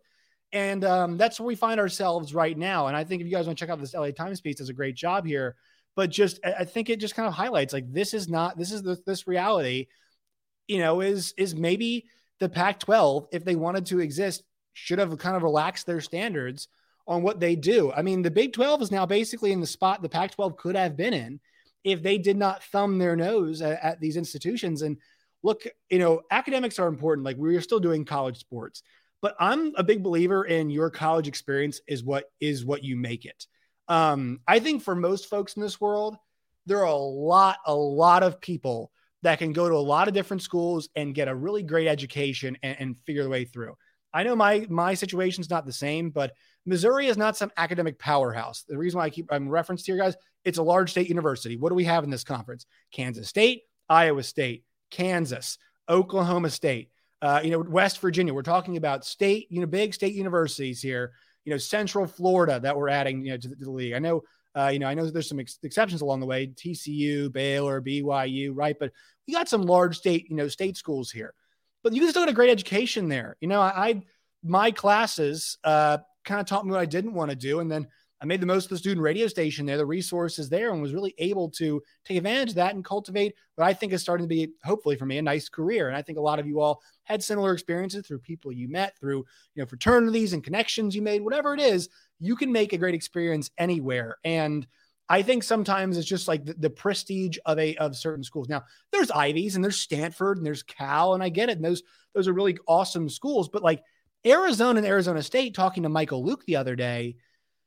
and 0.54 0.84
um, 0.84 1.18
that's 1.18 1.40
where 1.40 1.46
we 1.46 1.54
find 1.54 1.80
ourselves 1.80 2.34
right 2.34 2.58
now. 2.58 2.88
And 2.88 2.98
I 2.98 3.04
think 3.04 3.22
if 3.22 3.28
you 3.28 3.34
guys 3.34 3.46
want 3.46 3.60
to 3.60 3.64
check 3.64 3.70
out 3.72 3.80
this 3.80 3.94
LA 3.94 4.10
Times 4.10 4.42
piece, 4.42 4.56
does 4.56 4.70
a 4.70 4.74
great 4.74 4.96
job 4.96 5.28
here. 5.28 5.56
But 5.96 6.10
just 6.10 6.40
I 6.44 6.66
think 6.66 6.90
it 6.90 7.00
just 7.00 7.14
kind 7.14 7.28
of 7.28 7.36
highlights 7.36 7.74
like 7.74 7.94
this 7.94 8.16
is 8.16 8.28
not 8.28 8.58
this 8.58 8.72
is 8.72 8.82
the, 8.82 8.98
this 9.06 9.28
reality, 9.28 9.86
you 10.68 10.80
know, 10.80 11.02
is 11.02 11.36
is 11.38 11.54
maybe 11.56 12.08
the 12.40 12.50
Pac-12 12.50 13.28
if 13.32 13.46
they 13.46 13.56
wanted 13.56 13.86
to 13.86 14.00
exist 14.00 14.42
should 14.74 15.00
have 15.00 15.18
kind 15.18 15.36
of 15.36 15.44
relaxed 15.44 15.86
their 15.86 16.02
standards 16.02 16.68
on 17.08 17.24
what 17.24 17.40
they 17.40 17.56
do. 17.56 17.92
I 17.92 18.02
mean, 18.02 18.22
the 18.22 18.32
Big 18.32 18.54
12 18.54 18.84
is 18.84 18.92
now 18.92 19.06
basically 19.06 19.52
in 19.52 19.60
the 19.60 19.68
spot 19.68 20.02
the 20.02 20.10
Pac 20.10 20.32
12 20.32 20.56
could 20.58 20.76
have 20.76 20.96
been 20.96 21.14
in 21.14 21.40
if 21.84 22.02
they 22.04 22.18
did 22.18 22.38
not 22.38 22.64
thumb 22.66 22.98
their 23.00 23.16
nose 23.16 23.62
at, 23.62 23.84
at, 23.84 24.00
these 24.00 24.18
institutions. 24.18 24.82
And 24.82 24.98
look, 25.44 25.64
you 25.90 26.00
know, 26.00 26.22
academics 26.30 26.80
are 26.80 26.88
important. 26.88 27.26
Like 27.26 27.38
we're 27.38 27.62
still 27.62 27.80
doing 27.80 28.06
college 28.06 28.38
sports, 28.38 28.84
but 29.22 29.36
I'm 29.40 29.74
a 29.76 29.84
big 29.84 30.04
believer 30.04 30.46
in 30.46 30.70
your 30.70 30.90
college 30.90 31.28
experience 31.28 31.82
is 31.88 32.04
what 32.04 32.26
is 32.40 32.64
what 32.66 32.84
you 32.84 32.96
make 32.96 33.26
it. 33.26 33.48
Um, 33.88 34.40
I 34.48 34.60
think 34.60 34.84
for 34.84 34.96
most 34.96 35.28
folks 35.28 35.56
in 35.56 35.62
this 35.62 35.82
world, 35.82 36.18
there 36.66 36.80
are 36.80 36.86
a 36.86 36.96
lot, 36.96 37.58
a 37.66 37.74
lot 37.74 38.24
of 38.24 38.40
people 38.40 38.92
that 39.24 39.40
can 39.40 39.54
go 39.54 39.68
to 39.68 39.76
a 39.76 39.78
lot 39.78 40.08
of 40.08 40.14
different 40.14 40.42
schools 40.42 40.90
and 40.96 41.16
get 41.16 41.28
a 41.28 41.36
really 41.36 41.64
great 41.64 41.88
education 41.88 42.58
and, 42.64 42.78
and 42.80 43.00
figure 43.00 43.24
their 43.24 43.30
way 43.30 43.46
through. 43.46 43.76
I 44.14 44.24
know 44.24 44.36
my 44.36 44.66
my 44.70 44.94
situation's 44.94 45.50
not 45.50 45.66
the 45.66 45.74
same, 45.74 46.10
but 46.10 46.34
Missouri 46.66 47.08
is 47.08 47.18
not 47.18 47.38
some 47.38 47.52
academic 47.58 47.98
powerhouse. 47.98 48.64
The 48.68 48.78
reason 48.78 49.00
why 49.00 49.06
I 49.06 49.10
keep 49.10 49.28
I'm 49.32 49.50
referenced 49.50 49.86
here, 49.86 49.98
guys, 49.98 50.16
it's 50.44 50.58
a 50.58 50.64
large 50.64 50.92
state 50.92 51.08
university. 51.08 51.58
What 51.58 51.70
do 51.70 51.76
we 51.76 51.86
have 51.86 52.04
in 52.04 52.10
this 52.10 52.24
conference? 52.24 52.66
Kansas 52.92 53.28
State, 53.28 53.64
Iowa 53.90 54.24
State, 54.24 54.64
Kansas, 54.90 55.58
Oklahoma 55.90 56.50
State, 56.50 56.90
uh, 57.22 57.42
you 57.44 57.52
know, 57.52 57.60
West 57.60 58.00
Virginia. 58.00 58.34
We're 58.34 58.42
talking 58.42 58.78
about 58.78 59.06
state, 59.06 59.48
you 59.50 59.60
know, 59.62 59.68
big 59.68 59.94
state 59.94 60.14
universities 60.14 60.82
here. 60.82 61.14
You 61.46 61.52
know, 61.52 61.58
Central 61.58 62.06
Florida 62.06 62.60
that 62.60 62.78
we're 62.78 62.90
adding, 62.90 63.26
you 63.26 63.32
know, 63.32 63.38
to 63.38 63.48
the, 63.48 63.56
to 63.56 63.66
the 63.66 63.72
league. 63.72 63.94
I 63.94 64.00
know, 64.00 64.22
uh, 64.54 64.68
you 64.68 64.78
know, 64.78 64.88
I 64.88 64.94
know 64.94 65.10
there's 65.10 65.30
some 65.30 65.40
ex- 65.40 65.58
exceptions 65.64 66.02
along 66.02 66.20
the 66.20 66.28
way. 66.28 66.48
TCU, 66.48 67.32
Baylor, 67.32 67.82
BYU, 67.82 68.52
right? 68.54 68.76
But 68.80 68.92
we 69.26 69.34
got 69.34 69.50
some 69.50 69.64
large 69.64 69.98
state, 69.98 70.30
you 70.30 70.36
know, 70.36 70.48
state 70.48 70.78
schools 70.78 71.10
here 71.10 71.34
but 71.84 71.94
you 71.94 72.02
can 72.02 72.10
still 72.10 72.24
get 72.24 72.32
a 72.32 72.36
great 72.36 72.50
education 72.50 73.10
there. 73.10 73.38
You 73.42 73.48
know, 73.48 73.62
I, 73.62 73.90
I 73.90 74.02
my 74.44 74.72
classes 74.72 75.58
uh, 75.64 76.00
kind 76.26 76.40
of 76.40 76.48
taught 76.48 76.66
me 76.66 76.72
what 76.72 76.82
I 76.82 76.86
didn't 76.86 77.14
want 77.14 77.30
to 77.30 77.36
do, 77.36 77.60
and 77.60 77.72
then 77.72 77.88
I 78.22 78.26
made 78.26 78.40
the 78.40 78.46
most 78.46 78.66
of 78.66 78.70
the 78.70 78.78
student 78.78 79.04
radio 79.04 79.26
station 79.26 79.66
there, 79.66 79.78
the 79.78 79.86
resources 79.86 80.48
there, 80.48 80.72
and 80.72 80.82
was 80.82 80.94
really 80.94 81.16
able 81.18 81.50
to 81.52 81.82
take 82.06 82.18
advantage 82.18 82.50
of 82.50 82.56
that 82.56 82.76
and 82.76 82.86
cultivate 82.86 83.34
what 83.56 83.66
I 83.66 83.74
think 83.74 83.94
is 83.94 84.02
starting 84.02 84.26
to 84.26 84.30
be, 84.30 84.50
hopefully 84.64 84.96
for 84.96 85.08
me, 85.08 85.18
a 85.18 85.24
nice 85.24 85.50
career. 85.50 85.88
And 85.88 85.98
I 85.98 86.04
think 86.04 86.20
a 86.20 86.22
lot 86.22 86.38
of 86.38 86.46
you 86.46 86.60
all 86.60 86.84
had 87.04 87.24
similar 87.24 87.52
experiences 87.52 88.06
through 88.06 88.20
people 88.20 88.52
you 88.52 88.68
met, 88.68 88.96
through 89.00 89.26
you 89.56 89.62
know 89.62 89.66
fraternities 89.66 90.34
and 90.34 90.44
connections 90.44 90.96
you 90.96 91.02
made, 91.02 91.24
whatever 91.24 91.56
it 91.56 91.60
is. 91.60 91.90
You 92.20 92.36
can 92.36 92.52
make 92.52 92.74
a 92.74 92.78
great 92.78 92.94
experience 92.94 93.50
anywhere, 93.58 94.18
and 94.24 94.68
I 95.12 95.24
think 95.24 95.44
sometimes 95.44 95.98
it's 95.98 96.08
just 96.08 96.30
like 96.30 96.46
the, 96.46 96.54
the, 96.54 96.70
prestige 96.70 97.38
of 97.46 97.60
a 97.60 97.76
of 97.76 97.98
certain 97.98 98.24
schools. 98.24 98.48
Now, 98.48 98.64
there's 98.94 99.12
Ivies 99.12 99.58
and 99.58 99.64
there's 99.64 99.78
Stanford 99.78 100.38
and 100.38 100.46
there's 100.46 100.64
Cal, 100.64 101.14
and 101.14 101.22
I 101.22 101.28
get 101.28 101.50
it. 101.50 101.58
And 101.58 101.66
those 101.66 101.84
those 102.16 102.30
are 102.30 102.34
really 102.34 102.58
awesome 102.66 103.10
schools. 103.10 103.50
But 103.50 103.62
like 103.62 103.84
Arizona 104.26 104.78
and 104.78 104.88
Arizona 104.88 105.22
State, 105.22 105.54
talking 105.54 105.84
to 105.84 105.90
Michael 105.90 106.24
Luke 106.24 106.46
the 106.46 106.56
other 106.56 106.78
day, 106.78 107.18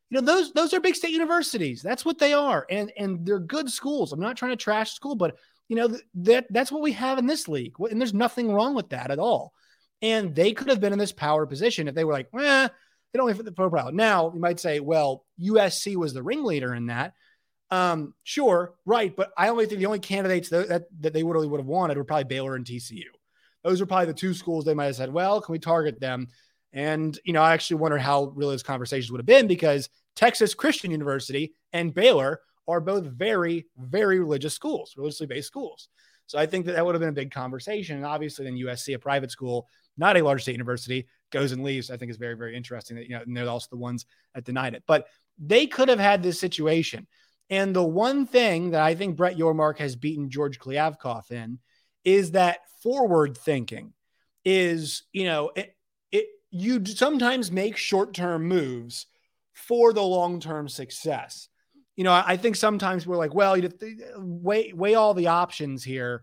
you 0.09 0.21
know, 0.21 0.25
those 0.25 0.55
those 0.55 0.73
are 0.73 0.81
big 0.81 0.97
state 0.97 1.11
universities. 1.11 1.83
That's 1.83 2.03
what 2.03 2.19
they 2.19 2.33
are. 2.33 2.67
And 2.71 2.91
and 2.97 3.27
they're 3.27 3.41
good 3.41 3.69
schools. 3.69 4.15
I'm 4.15 4.21
not 4.21 4.39
trying 4.39 4.53
to 4.53 4.57
trash 4.57 4.93
school, 4.93 5.15
but 5.15 5.37
you 5.69 5.77
know, 5.77 5.99
that 6.15 6.47
that's 6.49 6.73
what 6.73 6.81
we 6.81 6.93
have 6.93 7.19
in 7.19 7.27
this 7.27 7.47
league. 7.47 7.75
And 7.79 8.01
there's 8.01 8.15
nothing 8.15 8.55
wrong 8.55 8.75
with 8.75 8.89
that 8.89 9.11
at 9.11 9.19
all. 9.19 9.53
And 10.01 10.35
they 10.35 10.53
could 10.53 10.71
have 10.71 10.81
been 10.81 10.95
in 10.95 10.99
this 10.99 11.13
power 11.13 11.45
position 11.45 11.89
if 11.89 11.95
they 11.95 12.05
were 12.05 12.15
like, 12.15 12.29
eh, 12.39 12.69
they 13.13 13.19
don't 13.19 13.35
fit 13.37 13.45
the 13.45 13.53
profile. 13.53 13.93
Now 13.93 14.33
you 14.33 14.41
might 14.41 14.61
say, 14.61 14.81
well, 14.81 15.27
USC 15.39 15.97
was 15.97 16.15
the 16.15 16.23
ringleader 16.23 16.75
in 16.75 16.87
that. 16.87 17.13
Um, 17.71 18.15
sure, 18.23 18.75
right, 18.85 19.15
but 19.15 19.33
I 19.37 19.49
only 19.49 19.67
think 19.67 19.81
the 19.81 19.87
only 19.87 19.99
candidates 19.99 20.49
that 20.51 20.69
that, 20.69 20.85
that 21.01 21.13
they 21.13 21.23
would 21.23 21.37
only 21.37 21.49
would 21.49 21.61
have 21.61 21.67
wanted 21.67 21.97
were 21.97 22.05
probably 22.05 22.25
Baylor 22.25 22.57
and 22.57 22.65
TCU. 22.65 23.05
Those 23.63 23.81
are 23.81 23.87
probably 23.87 24.07
the 24.07 24.15
two 24.15 24.35
schools 24.35 24.65
they 24.65 24.75
might 24.75 24.87
have 24.87 24.97
said, 24.97 25.13
"Well, 25.13 25.41
can 25.41 25.53
we 25.53 25.59
target 25.59 26.01
them?" 26.01 26.29
And 26.73 27.19
you 27.25 27.33
know, 27.33 27.43
I 27.43 27.53
actually 27.55 27.77
wonder 27.77 27.99
how 27.99 28.33
really 28.35 28.55
those 28.55 28.63
conversations 28.63 29.11
would 29.11 29.21
have 29.21 29.27
been 29.27 29.47
because 29.47 29.89
Texas 30.15 30.55
Christian 30.55 30.91
University 30.91 31.55
and 31.73 31.95
Baylor 31.95 32.41
are 32.69 32.81
both 32.81 33.05
very, 33.05 33.67
very 33.77 34.19
religious 34.21 34.55
schools, 34.55 34.95
religiously 34.97 35.27
based 35.27 35.49
schools. 35.49 35.89
So 36.27 36.39
I 36.39 36.47
think 36.47 36.67
that 36.67 36.73
that 36.73 36.85
would 36.85 36.95
have 36.95 37.01
been 37.01 37.11
a 37.11 37.13
big 37.13 37.31
conversation. 37.31 37.97
And 37.97 38.07
obviously, 38.07 38.45
then 38.45 38.57
USC, 38.57 38.95
a 38.95 38.99
private 38.99 39.31
school, 39.31 39.69
not 39.97 40.17
a 40.17 40.23
large 40.23 40.43
state 40.43 40.53
university, 40.53 41.07
goes 41.31 41.53
and 41.53 41.63
leaves. 41.63 41.91
I 41.91 41.97
think 41.97 42.11
is 42.11 42.17
very, 42.17 42.35
very 42.35 42.57
interesting. 42.57 42.97
That 42.97 43.05
you 43.05 43.17
know, 43.17 43.23
and 43.23 43.37
they're 43.37 43.49
also 43.49 43.69
the 43.71 43.77
ones 43.77 44.07
that 44.35 44.45
denied 44.45 44.75
it. 44.75 44.83
But 44.87 45.07
they 45.39 45.67
could 45.67 45.89
have 45.89 45.99
had 45.99 46.23
this 46.23 46.41
situation 46.41 47.07
and 47.51 47.75
the 47.75 47.85
one 47.85 48.27
thing 48.27 48.71
that 48.71 48.83
I 48.83 48.95
think 48.95 49.17
Brett 49.17 49.37
Yormark 49.37 49.79
has 49.79 49.97
beaten 49.97 50.31
George 50.31 50.59
Kliavkoff 50.59 51.31
in 51.31 51.59
is 52.05 52.33
that 52.33 52.59
forward 52.83 53.37
thinking 53.37 53.93
is, 54.45 55.03
you 55.13 55.25
know, 55.25 55.51
it, 55.55 55.75
it 56.11 56.27
you 56.51 56.85
sometimes 56.85 57.53
make 57.53 57.77
short-term 57.77 58.45
moves 58.45 59.07
for 59.53 59.93
the 59.93 60.03
long-term 60.03 60.69
success. 60.69 61.49
You 61.97 62.05
know, 62.05 62.13
I 62.13 62.37
think 62.37 62.57
sometimes 62.57 63.07
we're 63.07 63.17
like, 63.17 63.35
well, 63.35 63.57
you 63.57 63.71
weigh 64.17 64.73
weigh 64.73 64.95
all 64.95 65.15
the 65.15 65.29
options 65.29 65.85
here 65.85 66.23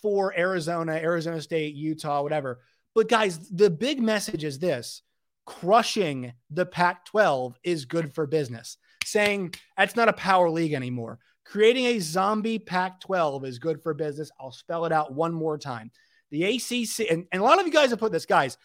for 0.00 0.36
Arizona, 0.36 0.92
Arizona 0.92 1.40
State, 1.40 1.74
Utah, 1.74 2.22
whatever. 2.22 2.60
But 2.94 3.08
guys, 3.08 3.38
the 3.50 3.68
big 3.68 4.00
message 4.00 4.42
is 4.42 4.58
this: 4.58 5.02
crushing 5.44 6.32
the 6.50 6.64
Pac 6.64 7.04
12 7.06 7.58
is 7.62 7.84
good 7.84 8.14
for 8.14 8.26
business 8.26 8.78
saying 9.06 9.54
that's 9.76 9.96
not 9.96 10.08
a 10.08 10.14
power 10.14 10.50
league 10.50 10.72
anymore. 10.72 11.18
Creating 11.44 11.86
a 11.86 11.98
zombie 11.98 12.58
Pac 12.58 13.00
12 13.00 13.44
is 13.44 13.58
good 13.58 13.82
for 13.82 13.94
business. 13.94 14.30
I'll 14.40 14.52
spell 14.52 14.84
it 14.84 14.92
out 14.92 15.14
one 15.14 15.32
more 15.32 15.58
time. 15.58 15.90
The 16.30 16.44
ACC, 16.44 17.10
and, 17.10 17.26
and 17.30 17.42
a 17.42 17.44
lot 17.44 17.60
of 17.60 17.66
you 17.66 17.72
guys 17.72 17.90
have 17.90 17.98
put 17.98 18.12
this, 18.12 18.26
guys, 18.26 18.56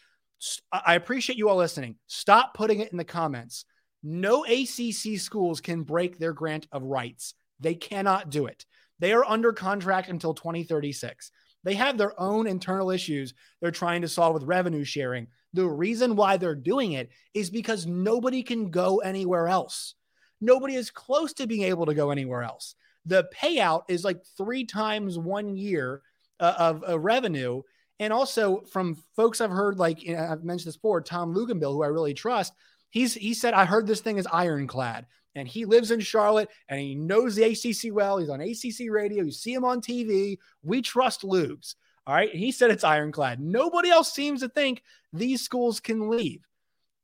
I 0.72 0.96
appreciate 0.96 1.38
you 1.38 1.50
all 1.50 1.58
listening. 1.58 1.96
Stop 2.06 2.53
putting 2.53 2.79
it 2.79 2.91
in 2.91 2.98
the 2.98 3.03
comments. 3.03 3.65
No 4.03 4.46
ACC 4.46 5.20
schools 5.20 5.60
can 5.60 5.84
break 5.84 6.17
their 6.17 6.34
grant 6.34 6.67
of 6.72 6.84
rights. 6.84 7.34
They 7.60 7.75
cannot 7.75 8.29
do 8.29 8.46
it. 8.46 8.65
They 9.00 9.13
are 9.13 9.25
under 9.25 9.51
contract 9.53 10.10
until 10.10 10.34
2036. 10.34 11.32
They 11.63 11.74
have 11.74 11.98
their 11.98 12.20
own 12.20 12.48
internal 12.48 12.91
issues 12.91 13.34
they're 13.60 13.72
trying 13.72 14.03
to 14.03 14.08
solve 14.08 14.36
with 14.36 14.44
revenue 14.44 14.84
sharing. 14.84 15.27
The 15.53 15.67
reason 15.67 16.15
why 16.15 16.38
they're 16.38 16.56
doing 16.56 16.94
it 16.94 17.10
is 17.34 17.50
because 17.50 17.86
nobody 17.86 18.44
can 18.44 18.70
go 18.70 19.00
anywhere 19.00 19.48
else. 19.48 19.96
Nobody 20.41 20.75
is 20.75 20.91
close 20.91 21.34
to 21.34 21.48
being 21.48 21.63
able 21.63 21.86
to 21.86 21.94
go 21.94 22.12
anywhere 22.12 22.44
else. 22.44 22.75
The 23.06 23.29
payout 23.36 23.84
is 23.88 24.03
like 24.03 24.24
three 24.38 24.65
times 24.65 25.17
one 25.17 25.56
year 25.56 26.01
uh, 26.39 26.53
of, 26.58 26.84
of 26.84 27.03
revenue. 27.03 27.62
And 28.00 28.13
also 28.13 28.62
from 28.72 28.98
folks 29.15 29.41
I've 29.41 29.50
heard, 29.50 29.79
like 29.79 30.03
you 30.03 30.15
know, 30.15 30.27
I've 30.29 30.44
mentioned 30.44 30.67
this 30.67 30.77
before, 30.77 31.01
Tom 31.01 31.34
Luginbill, 31.34 31.74
who 31.74 31.84
I 31.84 31.88
really 31.88 32.13
trust, 32.13 32.53
he's 32.89 33.13
he 33.13 33.34
said, 33.34 33.53
I 33.53 33.65
heard 33.65 33.88
this 33.88 34.01
thing 34.01 34.17
is 34.17 34.27
ironclad. 34.32 35.08
And 35.36 35.48
he 35.48 35.65
lives 35.65 35.91
in 35.91 36.00
Charlotte 36.00 36.50
and 36.67 36.79
he 36.79 36.96
knows 36.96 37.36
the 37.36 37.44
ACC 37.44 37.94
well. 37.94 38.17
He's 38.17 38.29
on 38.29 38.41
ACC 38.41 38.89
radio. 38.89 39.24
You 39.24 39.32
see 39.32 39.53
him 39.53 39.65
on 39.65 39.82
TV. 39.82 40.38
We 40.63 40.82
trust 40.82 41.24
Lugs. 41.24 41.75
All 42.08 42.15
right. 42.15 42.34
He 42.34 42.51
said 42.51 42.72
it's 42.72 42.84
ironclad. 42.84 43.39
Nobody 43.39 43.89
else 43.89 44.12
seems 44.12 44.41
to 44.41 44.50
think 44.50 44.82
these 45.13 45.41
schools 45.41 45.79
can 45.79 46.10
leave. 46.10 46.46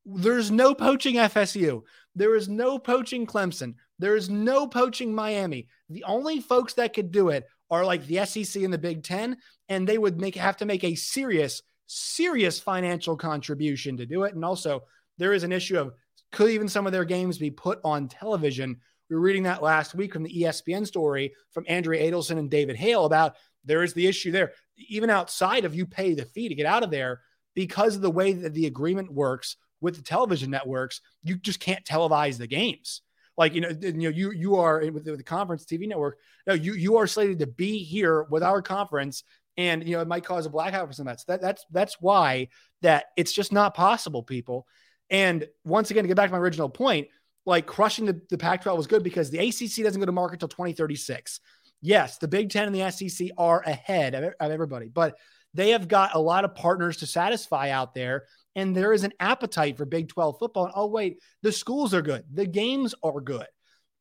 There's 0.06 0.52
no 0.52 0.76
poaching 0.76 1.16
FSU. 1.16 1.84
There 2.16 2.36
is 2.36 2.50
no 2.50 2.78
poaching 2.78 3.26
Clemson. 3.26 3.76
There 4.00 4.16
is 4.16 4.30
no 4.30 4.68
poaching 4.68 5.14
Miami. 5.14 5.68
The 5.90 6.04
only 6.04 6.42
folks 6.42 6.74
that 6.74 6.94
could 6.94 7.12
do 7.12 7.30
it 7.30 7.48
are 7.70 7.86
like 7.86 8.06
the 8.06 8.26
SEC 8.26 8.62
and 8.62 8.74
the 8.74 8.78
Big 8.78 9.04
Ten, 9.04 9.38
and 9.70 9.88
they 9.88 9.98
would 9.98 10.20
make 10.20 10.36
have 10.36 10.58
to 10.58 10.66
make 10.66 10.84
a 10.84 10.96
serious, 10.96 11.62
serious 11.88 12.60
financial 12.60 13.16
contribution 13.16 13.98
to 13.98 14.06
do 14.06 14.24
it. 14.24 14.36
And 14.36 14.44
also, 14.44 14.84
there 15.18 15.34
is 15.34 15.44
an 15.44 15.52
issue 15.52 15.80
of 15.80 15.94
could 16.32 16.50
even 16.50 16.68
some 16.68 16.86
of 16.86 16.92
their 16.92 17.06
games 17.06 17.38
be 17.38 17.52
put 17.52 17.80
on 17.84 18.08
television? 18.08 18.78
We 19.10 19.16
were 19.16 19.22
reading 19.22 19.44
that 19.44 19.64
last 19.64 19.96
week 19.96 20.14
from 20.14 20.24
the 20.24 20.34
ESPN 20.34 20.86
story 20.86 21.34
from 21.52 21.66
Andrea 21.68 22.12
Adelson 22.12 22.40
and 22.40 22.50
David 22.50 22.76
Hale 22.76 23.06
about 23.06 23.36
there 23.64 23.84
is 23.84 23.94
the 23.94 24.08
issue 24.08 24.32
there. 24.32 24.54
Even 24.90 25.10
outside 25.10 25.64
of 25.64 25.76
you 25.76 25.86
pay 25.86 26.14
the 26.14 26.26
fee 26.26 26.50
to 26.50 26.56
get 26.56 26.66
out 26.66 26.84
of 26.84 26.92
there, 26.92 27.22
because 27.56 27.96
of 27.96 28.02
the 28.02 28.12
way 28.12 28.34
that 28.34 28.54
the 28.54 28.66
agreement 28.66 29.14
works 29.14 29.58
with 29.84 29.98
the 29.98 30.02
television 30.02 30.50
networks, 30.50 31.02
you 31.24 31.36
just 31.36 31.60
can't 31.60 31.86
televise 31.86 32.38
the 32.38 32.48
games. 32.48 33.02
Like 33.38 33.54
you 33.54 33.62
know, 33.62 33.70
you 33.70 33.94
know, 33.94 34.10
you 34.10 34.32
you 34.32 34.56
are 34.56 34.80
with 34.92 35.06
the, 35.06 35.24
conference 35.24 35.66
TV 35.66 35.88
network. 35.88 36.20
No, 36.48 36.54
you 36.54 36.74
you 36.74 36.98
are 36.98 37.08
slated 37.08 37.40
to 37.40 37.48
be 37.48 37.84
here 37.84 38.24
with 38.24 38.44
our 38.44 38.62
conference, 38.62 39.24
and 39.58 39.88
you 39.88 39.96
know 39.96 40.02
it 40.02 40.08
might 40.08 40.24
cause 40.24 40.46
a 40.46 40.50
blackout 40.50 40.88
for 40.88 40.94
some 40.94 41.08
of 41.08 41.14
that. 41.14 41.20
So 41.20 41.26
that 41.28 41.42
that's 41.42 41.66
that's 41.72 41.98
why 42.00 42.48
that 42.82 43.06
it's 43.18 43.34
just 43.34 43.52
not 43.52 43.74
possible, 43.74 44.24
people. 44.24 44.68
And 45.10 45.48
once 45.66 45.92
again, 45.92 46.04
to 46.04 46.08
get 46.08 46.16
back 46.16 46.30
to 46.30 46.32
my 46.32 46.40
original 46.40 46.70
point, 46.70 47.08
like 47.46 47.66
crushing 47.66 48.06
the, 48.06 48.22
the 48.30 48.38
Pac 48.38 48.62
12 48.64 48.78
was 48.78 48.88
good 48.88 49.04
because 49.04 49.30
the 49.30 49.40
ACC 49.40 49.84
doesn't 49.84 50.00
go 50.00 50.06
to 50.06 50.12
market 50.12 50.36
until 50.36 50.48
2036. 50.48 51.40
Yes, 51.82 52.18
the 52.20 52.28
Big 52.28 52.50
Ten 52.50 52.68
and 52.68 52.76
the 52.76 52.90
SEC 52.92 53.30
are 53.38 53.62
ahead 53.62 54.14
of, 54.14 54.24
of 54.40 54.52
everybody, 54.52 54.88
but 54.88 55.18
they 55.54 55.72
have 55.72 55.88
got 55.88 56.16
a 56.16 56.20
lot 56.20 56.46
of 56.46 56.56
partners 56.56 56.98
to 56.98 57.08
satisfy 57.08 57.70
out 57.70 57.94
there. 57.94 58.26
And 58.56 58.76
there 58.76 58.94
is 58.94 59.04
an 59.04 59.14
appetite 59.20 59.78
for 59.78 59.86
Big 59.86 60.10
12 60.10 60.38
football. 60.40 60.66
And 60.66 60.74
oh, 60.76 60.88
wait, 60.88 61.20
the 61.42 61.52
schools 61.52 61.94
are 61.94 62.02
good. 62.02 62.24
The 62.32 62.46
games 62.46 62.94
are 63.04 63.20
good. 63.20 63.48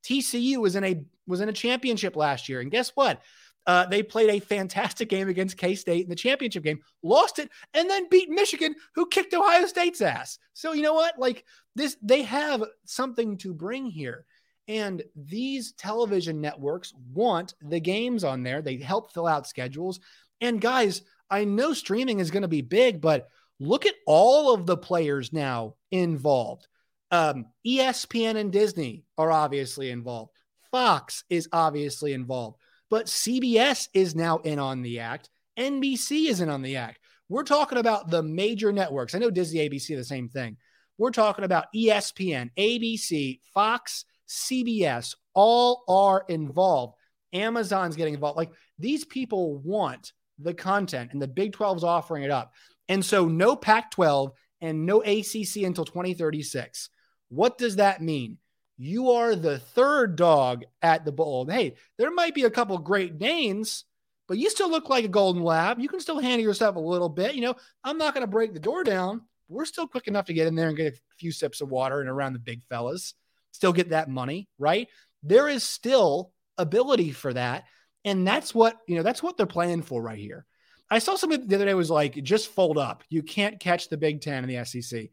TCU 0.04 0.59
was 0.59 0.76
in 0.76 0.85
a 0.85 1.04
was 1.26 1.40
in 1.40 1.49
a 1.49 1.52
championship 1.52 2.16
last 2.16 2.49
year. 2.49 2.61
And 2.61 2.71
guess 2.71 2.90
what? 2.90 3.23
Uh, 3.64 3.87
they 3.87 4.02
played 4.02 4.28
a 4.28 4.40
fantastic 4.40 5.09
game 5.09 5.28
against 5.28 5.56
K 5.56 5.76
State 5.76 6.02
in 6.02 6.09
the 6.09 6.16
championship 6.16 6.64
game, 6.64 6.80
lost 7.02 7.38
it, 7.38 7.49
and 7.75 7.88
then 7.88 8.09
beat 8.11 8.28
Michigan, 8.28 8.75
who 8.94 9.06
kicked 9.06 9.35
Ohio 9.35 9.66
State's 9.66 10.00
ass. 10.00 10.38
So 10.52 10.73
you 10.73 10.82
know 10.82 10.94
what? 10.94 11.18
Like 11.18 11.44
this, 11.76 11.97
they 12.02 12.23
have 12.23 12.64
something 12.85 13.38
to 13.38 13.54
bring 13.54 13.87
here. 13.87 14.26
And 14.68 15.02
these 15.16 15.73
television 15.73 16.40
networks 16.40 16.92
want 17.12 17.54
the 17.61 17.80
games 17.80 18.25
on 18.25 18.42
there. 18.42 18.62
They 18.62 18.78
help 18.78 19.12
fill 19.12 19.26
out 19.26 19.47
schedules. 19.47 20.00
And 20.40 20.61
guys, 20.61 21.02
I 21.30 21.44
know 21.44 21.73
streaming 21.73 22.21
is 22.21 22.30
going 22.30 22.42
to 22.42 22.49
be 22.49 22.62
big, 22.62 23.00
but 23.00 23.28
look 23.62 23.87
at 23.87 23.95
all 24.07 24.52
of 24.52 24.66
the 24.66 24.76
players 24.76 25.33
now 25.33 25.75
involved. 25.90 26.66
Um, 27.11 27.47
ESPN 27.66 28.37
and 28.37 28.52
Disney 28.52 29.04
are 29.16 29.31
obviously 29.31 29.90
involved. 29.90 30.33
Fox 30.71 31.25
is 31.31 31.49
obviously 31.52 32.12
involved. 32.12 32.59
But 32.90 33.07
CBS 33.07 33.88
is 33.95 34.14
now 34.14 34.38
in 34.38 34.59
on 34.59 34.83
the 34.83 35.00
act. 35.00 35.31
NBC 35.59 36.28
is 36.28 36.40
in 36.40 36.49
on 36.49 36.62
the 36.62 36.76
act. 36.76 36.99
We're 37.28 37.45
talking 37.45 37.78
about 37.78 38.11
the 38.11 38.23
major 38.23 38.73
networks. 38.73 39.14
I 39.14 39.19
know 39.19 39.31
Disney, 39.31 39.69
ABC, 39.69 39.97
the 39.97 40.04
same 40.04 40.28
thing. 40.28 40.57
We're 40.99 41.11
talking 41.11 41.45
about 41.45 41.66
ESPN, 41.75 42.50
ABC, 42.59 43.40
Fox, 43.54 44.04
CBS, 44.28 45.14
all 45.35 45.85
are 45.88 46.25
involved. 46.28 46.97
Amazon's 47.33 47.97
getting 47.97 48.14
involved. 48.14 48.37
Like 48.37 48.52
these 48.78 49.04
people 49.04 49.59
want 49.59 50.12
the 50.38 50.54
content, 50.54 51.12
and 51.12 51.23
the 51.23 51.28
Big 51.28 51.52
12 51.52 51.78
is 51.78 51.85
offering 51.85 52.25
it 52.25 52.31
up. 52.31 52.52
And 52.92 53.04
so, 53.04 53.26
no 53.26 53.56
Pac 53.56 53.90
12 53.90 54.32
and 54.61 54.87
no 54.87 55.00
ACC 55.00 55.62
until 55.62 55.84
2036. 55.84 56.90
What 57.28 57.58
does 57.58 57.76
that 57.76 58.02
mean? 58.02 58.38
you 58.82 59.12
are 59.12 59.37
the 59.37 59.58
third 59.58 60.16
dog 60.16 60.64
at 60.82 61.04
the 61.04 61.12
bowl. 61.12 61.46
Hey, 61.46 61.76
there 61.99 62.11
might 62.11 62.34
be 62.34 62.42
a 62.42 62.50
couple 62.50 62.76
great 62.78 63.20
names, 63.20 63.84
but 64.26 64.38
you 64.38 64.50
still 64.50 64.70
look 64.70 64.88
like 64.88 65.04
a 65.04 65.08
golden 65.08 65.42
lab. 65.42 65.78
You 65.78 65.88
can 65.88 66.00
still 66.00 66.18
handle 66.18 66.44
yourself 66.44 66.75
a 66.75 66.80
little 66.80 67.08
bit. 67.08 67.37
You 67.37 67.42
know, 67.42 67.54
I'm 67.84 67.96
not 67.96 68.12
going 68.12 68.22
to 68.22 68.30
break 68.30 68.54
the 68.54 68.61
door 68.61 68.82
down. 68.82 69.22
We're 69.49 69.66
still 69.66 69.87
quick 69.87 70.08
enough 70.08 70.26
to 70.26 70.32
get 70.32 70.49
in 70.49 70.56
there 70.56 70.68
and 70.68 70.76
get 70.76 70.94
a 70.94 71.16
few 71.16 71.30
sips 71.30 71.61
of 71.61 71.68
water 71.68 72.00
and 72.00 72.08
around 72.08 72.32
the 72.32 72.40
big 72.40 72.62
fellas, 72.68 73.14
still 73.52 73.72
get 73.72 73.90
that 73.90 74.08
money, 74.08 74.49
right? 74.58 74.88
There 75.22 75.49
is 75.49 75.62
still 75.62 76.32
ability 76.58 77.12
for 77.12 77.32
that. 77.34 77.64
And 78.04 78.26
that's 78.26 78.52
what, 78.52 78.78
you 78.88 78.96
know, 78.96 79.04
that's 79.04 79.22
what 79.22 79.37
they're 79.37 79.46
playing 79.46 79.82
for 79.82 80.02
right 80.02 80.18
here. 80.18 80.44
I 80.92 80.99
saw 80.99 81.16
something 81.16 81.46
the 81.46 81.54
other 81.54 81.64
day 81.64 81.72
was 81.72 81.90
like, 81.90 82.22
just 82.22 82.49
fold 82.49 82.76
up. 82.76 83.02
You 83.08 83.22
can't 83.22 83.58
catch 83.58 83.88
the 83.88 83.96
Big 83.96 84.20
Ten 84.20 84.44
and 84.44 84.50
the 84.50 84.62
SEC. 84.64 85.08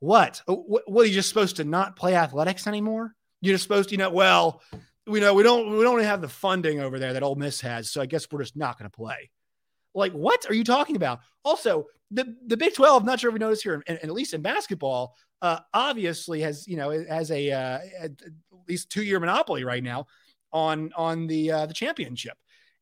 What? 0.00 0.42
Uh, 0.46 0.54
what? 0.54 1.04
Are 1.04 1.06
you 1.06 1.14
just 1.14 1.30
supposed 1.30 1.56
to 1.56 1.64
not 1.64 1.96
play 1.96 2.14
athletics 2.14 2.66
anymore? 2.66 3.14
You're 3.40 3.54
just 3.54 3.62
supposed 3.62 3.88
to, 3.88 3.94
you 3.94 3.98
know, 3.98 4.10
well, 4.10 4.60
we 5.06 5.20
know 5.20 5.32
we 5.32 5.42
don't 5.42 5.70
we 5.70 5.82
don't 5.82 6.02
have 6.02 6.20
the 6.20 6.28
funding 6.28 6.80
over 6.80 6.98
there 6.98 7.14
that 7.14 7.22
Ole 7.22 7.36
Miss 7.36 7.58
has, 7.62 7.90
so 7.90 8.02
I 8.02 8.06
guess 8.06 8.26
we're 8.30 8.42
just 8.42 8.54
not 8.54 8.78
going 8.78 8.90
to 8.90 8.94
play. 8.94 9.30
Like, 9.94 10.12
what 10.12 10.44
are 10.50 10.54
you 10.54 10.64
talking 10.64 10.96
about? 10.96 11.20
Also, 11.42 11.86
the 12.10 12.36
the 12.46 12.58
Big 12.58 12.74
Twelve. 12.74 13.06
Not 13.06 13.18
sure 13.18 13.30
if 13.30 13.34
you 13.34 13.38
noticed 13.38 13.62
here, 13.62 13.74
and, 13.74 13.84
and 13.86 13.98
at 13.98 14.12
least 14.12 14.34
in 14.34 14.42
basketball, 14.42 15.16
uh, 15.40 15.60
obviously 15.72 16.40
has 16.42 16.68
you 16.68 16.76
know 16.76 16.90
has 16.90 17.30
a 17.30 17.50
uh, 17.50 17.78
at 17.98 18.10
least 18.68 18.90
two 18.90 19.02
year 19.02 19.20
monopoly 19.20 19.64
right 19.64 19.82
now 19.82 20.06
on 20.52 20.92
on 20.96 21.26
the 21.26 21.50
uh, 21.50 21.66
the 21.66 21.74
championship, 21.74 22.36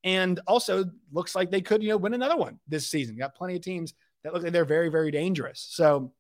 and 0.04 0.40
also 0.46 0.84
looks 1.12 1.34
like 1.34 1.50
they 1.50 1.60
could 1.60 1.82
you 1.82 1.90
know 1.90 1.96
win 1.96 2.14
another 2.14 2.36
one 2.36 2.58
this 2.68 2.88
season. 2.88 3.16
Got 3.16 3.34
plenty 3.34 3.56
of 3.56 3.62
teams 3.62 3.94
that 4.22 4.32
look 4.32 4.42
like 4.42 4.52
they're 4.52 4.64
very 4.64 4.88
very 4.88 5.10
dangerous. 5.10 5.66
So 5.70 6.12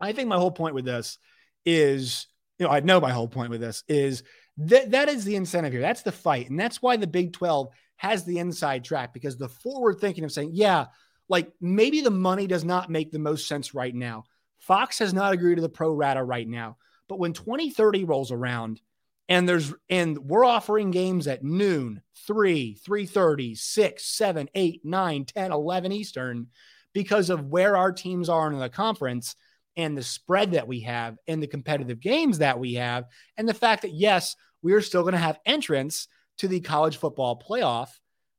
I 0.00 0.12
think 0.12 0.28
my 0.28 0.36
whole 0.36 0.50
point 0.50 0.74
with 0.74 0.84
this 0.84 1.18
is, 1.64 2.26
you 2.58 2.66
know, 2.66 2.72
I 2.72 2.80
know 2.80 3.00
my 3.00 3.10
whole 3.10 3.28
point 3.28 3.50
with 3.50 3.60
this 3.60 3.84
is 3.88 4.22
that 4.58 4.90
that 4.92 5.08
is 5.08 5.24
the 5.24 5.36
incentive 5.36 5.72
here. 5.72 5.80
That's 5.80 6.02
the 6.02 6.12
fight. 6.12 6.50
And 6.50 6.58
that's 6.58 6.82
why 6.82 6.96
the 6.96 7.06
Big 7.06 7.32
12 7.32 7.68
has 7.96 8.24
the 8.24 8.38
inside 8.38 8.84
track 8.84 9.12
because 9.12 9.36
the 9.36 9.48
forward 9.48 9.98
thinking 10.00 10.24
of 10.24 10.32
saying, 10.32 10.50
yeah, 10.52 10.86
like 11.28 11.50
maybe 11.60 12.00
the 12.00 12.10
money 12.10 12.46
does 12.46 12.64
not 12.64 12.90
make 12.90 13.10
the 13.10 13.18
most 13.18 13.48
sense 13.48 13.74
right 13.74 13.94
now. 13.94 14.24
Fox 14.58 14.98
has 14.98 15.12
not 15.12 15.32
agreed 15.32 15.56
to 15.56 15.62
the 15.62 15.68
pro 15.68 15.92
rata 15.92 16.22
right 16.22 16.48
now. 16.48 16.76
But 17.08 17.18
when 17.18 17.32
2030 17.32 18.04
rolls 18.04 18.32
around 18.32 18.80
and 19.28 19.48
there's 19.48 19.72
and 19.88 20.18
we're 20.18 20.44
offering 20.44 20.90
games 20.90 21.26
at 21.26 21.42
noon, 21.42 22.02
3, 22.26 22.78
3:30, 22.86 23.56
6, 23.56 24.04
7, 24.04 24.48
8, 24.54 24.80
9, 24.84 25.24
10, 25.24 25.52
11 25.52 25.92
Eastern 25.92 26.46
because 26.92 27.30
of 27.30 27.46
where 27.46 27.76
our 27.76 27.92
teams 27.92 28.28
are 28.28 28.50
in 28.52 28.58
the 28.58 28.68
conference, 28.68 29.34
and 29.76 29.96
the 29.96 30.02
spread 30.02 30.52
that 30.52 30.68
we 30.68 30.80
have 30.80 31.16
and 31.26 31.42
the 31.42 31.46
competitive 31.46 32.00
games 32.00 32.38
that 32.38 32.58
we 32.58 32.74
have, 32.74 33.04
and 33.36 33.48
the 33.48 33.54
fact 33.54 33.82
that, 33.82 33.92
yes, 33.92 34.36
we 34.62 34.72
are 34.72 34.80
still 34.80 35.02
going 35.02 35.12
to 35.12 35.18
have 35.18 35.38
entrance 35.44 36.08
to 36.38 36.48
the 36.48 36.60
college 36.60 36.96
football 36.96 37.40
playoff 37.40 37.88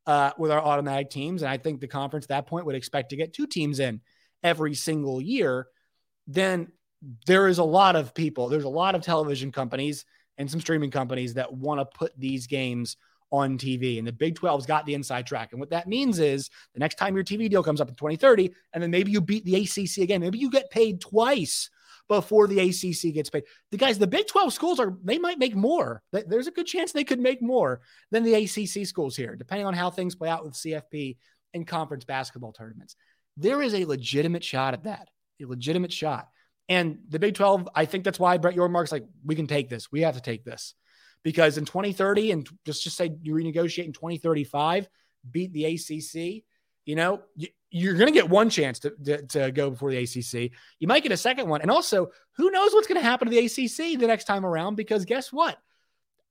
uh, 0.07 0.31
with 0.37 0.51
our 0.51 0.61
automatic 0.61 1.09
teams. 1.09 1.41
And 1.41 1.49
I 1.49 1.57
think 1.57 1.79
the 1.79 1.87
conference 1.87 2.25
at 2.25 2.29
that 2.29 2.47
point 2.47 2.65
would 2.65 2.75
expect 2.75 3.09
to 3.09 3.15
get 3.15 3.33
two 3.33 3.47
teams 3.47 3.79
in 3.79 4.01
every 4.43 4.75
single 4.75 5.21
year. 5.21 5.67
Then 6.27 6.71
there 7.27 7.47
is 7.47 7.57
a 7.57 7.63
lot 7.63 7.95
of 7.95 8.13
people, 8.13 8.49
there's 8.49 8.63
a 8.63 8.69
lot 8.69 8.95
of 8.95 9.01
television 9.01 9.51
companies 9.51 10.05
and 10.37 10.49
some 10.49 10.59
streaming 10.59 10.91
companies 10.91 11.33
that 11.35 11.53
want 11.53 11.79
to 11.79 11.97
put 11.97 12.11
these 12.17 12.47
games 12.47 12.97
on 13.31 13.57
TV. 13.57 13.97
And 13.97 14.07
the 14.07 14.11
Big 14.11 14.35
12's 14.35 14.65
got 14.65 14.85
the 14.85 14.93
inside 14.93 15.25
track. 15.25 15.51
And 15.51 15.59
what 15.59 15.71
that 15.71 15.87
means 15.87 16.19
is 16.19 16.49
the 16.73 16.79
next 16.79 16.95
time 16.95 17.15
your 17.15 17.23
TV 17.23 17.49
deal 17.49 17.63
comes 17.63 17.81
up 17.81 17.89
in 17.89 17.95
2030, 17.95 18.53
and 18.73 18.81
then 18.81 18.91
maybe 18.91 19.11
you 19.11 19.21
beat 19.21 19.45
the 19.45 19.55
ACC 19.55 20.03
again, 20.03 20.21
maybe 20.21 20.37
you 20.37 20.49
get 20.49 20.69
paid 20.69 21.01
twice 21.01 21.69
before 22.07 22.47
the 22.47 22.59
ACC 22.59 23.13
gets 23.13 23.31
paid. 23.31 23.43
The 23.71 23.77
guys, 23.77 23.97
the 23.97 24.05
Big 24.05 24.27
12 24.27 24.53
schools 24.53 24.79
are, 24.79 24.95
they 25.03 25.17
might 25.17 25.39
make 25.39 25.55
more. 25.55 26.03
There's 26.11 26.47
a 26.47 26.51
good 26.51 26.67
chance 26.67 26.91
they 26.91 27.03
could 27.03 27.19
make 27.19 27.41
more 27.41 27.81
than 28.11 28.23
the 28.23 28.35
ACC 28.35 28.85
schools 28.85 29.15
here, 29.15 29.35
depending 29.35 29.65
on 29.65 29.73
how 29.73 29.89
things 29.89 30.15
play 30.15 30.29
out 30.29 30.45
with 30.45 30.53
CFP 30.53 31.17
and 31.53 31.65
conference 31.65 32.05
basketball 32.05 32.53
tournaments. 32.53 32.95
There 33.37 33.61
is 33.61 33.73
a 33.73 33.85
legitimate 33.85 34.43
shot 34.43 34.73
at 34.75 34.83
that, 34.83 35.09
a 35.41 35.45
legitimate 35.45 35.91
shot. 35.91 36.27
And 36.67 36.99
the 37.09 37.19
Big 37.19 37.35
12, 37.35 37.69
I 37.75 37.85
think 37.85 38.03
that's 38.03 38.19
why 38.19 38.37
Brett 38.37 38.55
Yormark's 38.55 38.91
like, 38.91 39.05
we 39.23 39.35
can 39.35 39.47
take 39.47 39.69
this. 39.69 39.91
We 39.91 40.01
have 40.01 40.15
to 40.15 40.21
take 40.21 40.43
this. 40.43 40.73
Because 41.23 41.57
in 41.57 41.65
2030, 41.65 42.31
and 42.31 42.49
just, 42.65 42.83
just 42.83 42.97
say 42.97 43.15
you 43.21 43.33
renegotiate 43.33 43.85
in 43.85 43.93
2035, 43.93 44.87
beat 45.31 45.53
the 45.53 45.65
ACC, 45.65 46.43
you 46.85 46.95
know, 46.95 47.21
you're 47.71 47.95
going 47.95 48.07
to 48.07 48.13
get 48.13 48.29
one 48.29 48.49
chance 48.49 48.79
to, 48.79 48.91
to, 49.03 49.25
to, 49.27 49.51
go 49.51 49.71
before 49.71 49.91
the 49.91 49.97
ACC. 49.97 50.51
You 50.79 50.87
might 50.87 51.03
get 51.03 51.11
a 51.11 51.17
second 51.17 51.49
one. 51.49 51.61
And 51.61 51.71
also, 51.71 52.09
who 52.37 52.51
knows 52.51 52.73
what's 52.73 52.87
going 52.87 53.01
to 53.01 53.05
happen 53.05 53.27
to 53.27 53.31
the 53.31 53.45
ACC 53.45 53.99
the 53.99 54.07
next 54.07 54.25
time 54.25 54.45
around? 54.45 54.75
Because 54.75 55.03
guess 55.05 55.33
what? 55.33 55.57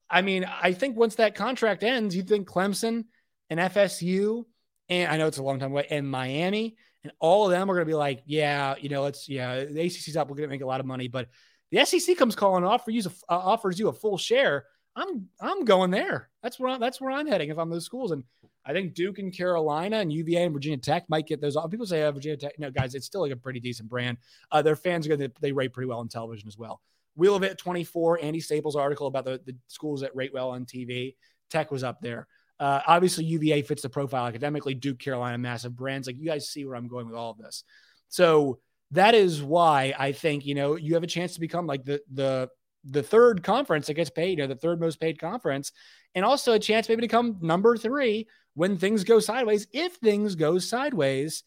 I 0.09 0.21
mean, 0.21 0.45
I 0.45 0.71
think 0.73 0.97
once 0.97 1.15
that 1.15 1.35
contract 1.35 1.83
ends, 1.83 2.15
you 2.15 2.23
think 2.23 2.47
Clemson 2.47 3.05
and 3.49 3.59
FSU, 3.59 4.45
and 4.87 5.11
I 5.11 5.17
know 5.17 5.27
it's 5.27 5.37
a 5.37 5.43
long 5.43 5.59
time 5.59 5.71
away, 5.71 5.87
and 5.89 6.09
Miami, 6.09 6.77
and 7.05 7.13
all 7.19 7.45
of 7.45 7.51
them 7.51 7.69
are 7.69 7.75
going 7.75 7.85
to 7.85 7.89
be 7.89 7.93
like, 7.93 8.23
yeah, 8.25 8.73
you 8.79 8.89
know, 8.89 9.03
let's, 9.03 9.29
yeah, 9.29 9.63
the 9.63 9.79
ACC's 9.79 10.17
up. 10.17 10.27
We're 10.27 10.37
going 10.37 10.49
to 10.49 10.53
make 10.53 10.63
a 10.63 10.65
lot 10.65 10.79
of 10.79 10.87
money. 10.87 11.07
But 11.07 11.29
the 11.69 11.85
SEC 11.85 12.17
comes 12.17 12.35
calling 12.35 12.63
off 12.63 12.83
for 12.83 12.89
you, 12.89 13.03
uh, 13.05 13.11
offers 13.37 13.77
you 13.77 13.89
a 13.89 13.93
full 13.93 14.17
share. 14.17 14.65
I'm, 14.95 15.27
I'm 15.39 15.65
going 15.65 15.91
there. 15.91 16.31
That's 16.41 16.59
where, 16.59 16.71
I'm, 16.71 16.79
that's 16.79 16.99
where 16.99 17.11
I'm 17.11 17.27
heading 17.27 17.51
if 17.51 17.59
I'm 17.59 17.69
those 17.69 17.85
schools. 17.85 18.09
And 18.09 18.23
I 18.65 18.73
think 18.73 18.95
Duke 18.95 19.19
and 19.19 19.31
Carolina 19.31 19.97
and 19.97 20.11
UVA 20.11 20.45
and 20.45 20.53
Virginia 20.53 20.79
Tech 20.79 21.07
might 21.07 21.27
get 21.27 21.41
those. 21.41 21.55
People 21.69 21.85
say 21.85 22.01
oh, 22.01 22.11
Virginia 22.11 22.37
Tech. 22.37 22.57
No, 22.57 22.71
guys, 22.71 22.95
it's 22.95 23.05
still 23.05 23.21
like 23.21 23.31
a 23.31 23.37
pretty 23.37 23.59
decent 23.59 23.87
brand. 23.87 24.17
Uh, 24.51 24.63
their 24.63 24.75
fans 24.75 25.05
are 25.05 25.15
going 25.15 25.29
to, 25.29 25.31
they 25.41 25.51
rate 25.51 25.73
pretty 25.73 25.87
well 25.87 25.99
on 25.99 26.07
television 26.07 26.47
as 26.47 26.57
well. 26.57 26.81
Wheel 27.15 27.35
of 27.35 27.43
It 27.43 27.59
24, 27.59 28.23
Andy 28.23 28.39
Staples 28.39 28.75
article 28.75 29.05
about 29.05 29.25
the, 29.25 29.39
the 29.45 29.55
schools 29.67 30.01
that 30.01 30.15
rate 30.15 30.33
well 30.33 30.49
on 30.49 30.65
TV. 30.65 31.13
Tech 31.51 31.69
was 31.69 31.83
up 31.83 32.01
there. 32.01 32.27
Uh, 32.59 32.81
obviously, 32.87 33.25
UVA 33.25 33.61
fits 33.61 33.81
the 33.81 33.89
profile 33.89 34.27
academically. 34.27 34.73
Duke, 34.73 34.99
Carolina, 34.99 35.37
massive 35.37 35.75
brands. 35.75 36.07
Like 36.07 36.17
you 36.17 36.25
guys 36.25 36.49
see 36.49 36.65
where 36.65 36.75
I'm 36.75 36.87
going 36.87 37.07
with 37.07 37.15
all 37.15 37.31
of 37.31 37.37
this. 37.37 37.63
So 38.09 38.59
that 38.91 39.13
is 39.15 39.43
why 39.43 39.93
I 39.97 40.11
think 40.11 40.45
you 40.45 40.55
know 40.55 40.75
you 40.75 40.93
have 40.93 41.03
a 41.03 41.07
chance 41.07 41.33
to 41.33 41.39
become 41.39 41.67
like 41.67 41.83
the 41.83 42.01
the 42.11 42.49
the 42.85 43.03
third 43.03 43.41
conference 43.43 43.87
that 43.87 43.95
gets 43.95 44.11
paid, 44.11 44.37
you 44.37 44.43
know, 44.43 44.47
the 44.47 44.55
third 44.55 44.79
most 44.79 44.99
paid 44.99 45.19
conference, 45.19 45.71
and 46.13 46.23
also 46.23 46.53
a 46.53 46.59
chance 46.59 46.87
maybe 46.87 47.01
to 47.01 47.07
come 47.07 47.37
number 47.41 47.75
three 47.77 48.27
when 48.53 48.77
things 48.77 49.03
go 49.03 49.19
sideways. 49.19 49.67
If 49.73 49.95
things 49.95 50.35
go 50.35 50.59
sideways 50.59 51.43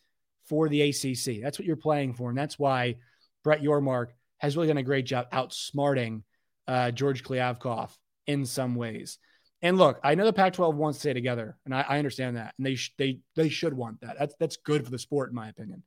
for 0.48 0.68
the 0.68 0.82
ACC, 0.82 1.40
that's 1.40 1.58
what 1.58 1.66
you're 1.66 1.76
playing 1.76 2.14
for, 2.14 2.28
and 2.28 2.38
that's 2.38 2.58
why 2.58 2.96
Brett 3.44 3.62
Yormark 3.62 4.08
has 4.38 4.56
really 4.56 4.68
done 4.68 4.78
a 4.78 4.82
great 4.82 5.06
job 5.06 5.30
outsmarting 5.30 6.22
uh, 6.66 6.90
George 6.90 7.22
Kliavkoff 7.22 7.96
in 8.26 8.44
some 8.44 8.74
ways. 8.74 9.18
And 9.60 9.76
look, 9.76 9.98
I 10.04 10.14
know 10.14 10.24
the 10.24 10.32
Pac-12 10.32 10.74
wants 10.74 10.98
to 10.98 11.00
stay 11.00 11.12
together, 11.12 11.56
and 11.64 11.74
I, 11.74 11.84
I 11.88 11.98
understand 11.98 12.36
that, 12.36 12.54
and 12.58 12.66
they 12.66 12.76
sh- 12.76 12.94
they 12.96 13.20
they 13.34 13.48
should 13.48 13.74
want 13.74 14.00
that. 14.02 14.16
That's 14.18 14.34
that's 14.38 14.56
good 14.56 14.84
for 14.84 14.90
the 14.90 14.98
sport, 14.98 15.30
in 15.30 15.34
my 15.34 15.48
opinion. 15.48 15.82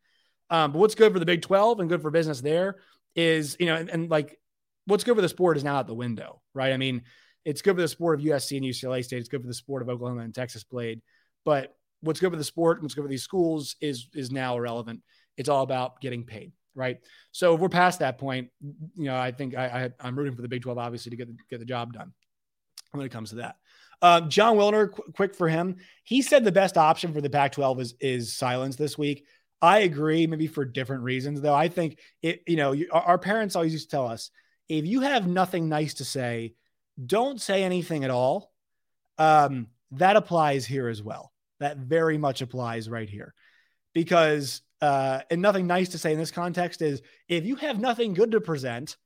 Um, 0.50 0.74
but 0.74 0.80
what's 0.80 0.96
good 0.96 1.14
for 1.14 1.20
the 1.20 1.26
Big 1.26 1.42
12 1.42 1.80
and 1.80 1.88
good 1.88 2.02
for 2.02 2.12
business 2.12 2.42
there 2.42 2.78
is, 3.16 3.56
you 3.60 3.68
know, 3.68 3.76
and, 3.76 3.90
and 3.90 4.10
like 4.10 4.38
what's 4.86 5.06
good 5.06 5.16
for 5.16 5.22
the 5.22 5.30
sport 5.30 5.56
is 5.56 5.64
now 5.64 5.78
out 5.78 5.88
the 5.88 5.96
window, 5.96 6.42
right? 6.54 6.74
I 6.74 6.78
mean, 6.78 7.04
it's 7.46 7.62
good 7.62 7.76
for 7.76 7.82
the 7.82 7.88
sport 7.88 8.20
of 8.20 8.26
USC 8.26 8.58
and 8.58 8.66
UCLA 8.66 9.06
State. 9.06 9.20
It's 9.20 9.30
good 9.30 9.42
for 9.42 9.48
the 9.48 9.54
sport 9.54 9.82
of 9.82 9.88
Oklahoma 9.88 10.22
and 10.22 10.36
Texas 10.36 10.66
played, 10.66 11.02
but 11.46 11.74
what's 12.02 12.20
good 12.20 12.32
for 12.32 12.38
the 12.38 12.44
sport, 12.44 12.78
and 12.78 12.84
what's 12.84 12.96
good 12.96 13.04
for 13.04 13.08
these 13.08 13.24
schools 13.24 13.78
is 13.80 14.10
is 14.14 14.32
now 14.32 14.58
irrelevant. 14.58 15.02
It's 15.38 15.48
all 15.48 15.64
about 15.64 16.02
getting 16.02 16.26
paid 16.26 16.52
right? 16.76 17.00
So 17.32 17.54
if 17.54 17.60
we're 17.60 17.70
past 17.70 18.00
that 18.00 18.18
point, 18.18 18.50
you 18.62 19.06
know, 19.06 19.18
I 19.18 19.32
think 19.32 19.56
I, 19.56 19.92
I 20.00 20.08
am 20.08 20.18
rooting 20.18 20.36
for 20.36 20.42
the 20.42 20.48
Big 20.48 20.62
12 20.62 20.78
obviously 20.78 21.10
to 21.10 21.16
get 21.18 21.28
the, 21.28 21.36
get 21.50 21.60
the 21.60 21.66
job 21.66 21.94
done 21.94 22.14
when 22.92 23.06
it 23.06 23.10
comes 23.10 23.32
to 23.32 23.38
that. 23.38 23.56
Uh, 24.02 24.22
Jon 24.22 24.58
Wilner, 24.58 24.92
qu- 24.92 25.12
quick 25.14 25.36
for 25.36 25.48
him. 25.48 25.78
He 26.04 26.22
said 26.22 26.44
the 26.44 26.52
best 26.52 26.78
option 26.78 27.14
for 27.14 27.22
the 27.22 27.30
Pac-12 27.30 27.80
is 27.80 27.96
is 28.00 28.34
silence 28.34 28.76
this 28.76 28.98
week. 28.98 29.26
I 29.62 29.80
agree, 29.80 30.26
maybe 30.26 30.48
for 30.48 30.66
different 30.66 31.04
reasons 31.04 31.42
though. 31.42 31.54
I 31.54 31.68
think 31.68 32.00
it. 32.22 32.42
You 32.48 32.56
know, 32.56 32.72
you, 32.72 32.90
our 32.92 33.18
parents 33.18 33.56
always 33.56 33.74
used 33.74 33.90
to 33.90 33.96
tell 33.96 34.08
us 34.08 34.32
if 34.68 34.86
you 34.86 35.02
have 35.02 35.28
nothing 35.28 35.70
nice 35.70 35.96
to 35.96 36.06
say, 36.06 36.56
don't 37.04 37.40
say 37.40 37.64
anything 37.64 38.04
at 38.04 38.10
all. 38.10 38.52
Um, 39.18 39.68
that 39.92 40.16
applies 40.16 40.66
here 40.66 40.88
as 40.88 41.04
well. 41.04 41.32
That 41.60 41.78
very 41.78 42.18
much 42.18 42.42
applies 42.42 42.90
right 42.90 43.10
here, 43.10 43.36
because 43.94 44.62
uh, 44.82 45.22
and 45.30 45.42
nothing 45.42 45.68
nice 45.68 45.90
to 45.90 46.00
say 46.00 46.12
in 46.12 46.18
this 46.18 46.32
context 46.32 46.82
is 46.82 47.02
if 47.28 47.46
you 47.46 47.56
have 47.58 47.80
nothing 47.80 48.14
good 48.14 48.32
to 48.32 48.42
present, 48.42 48.98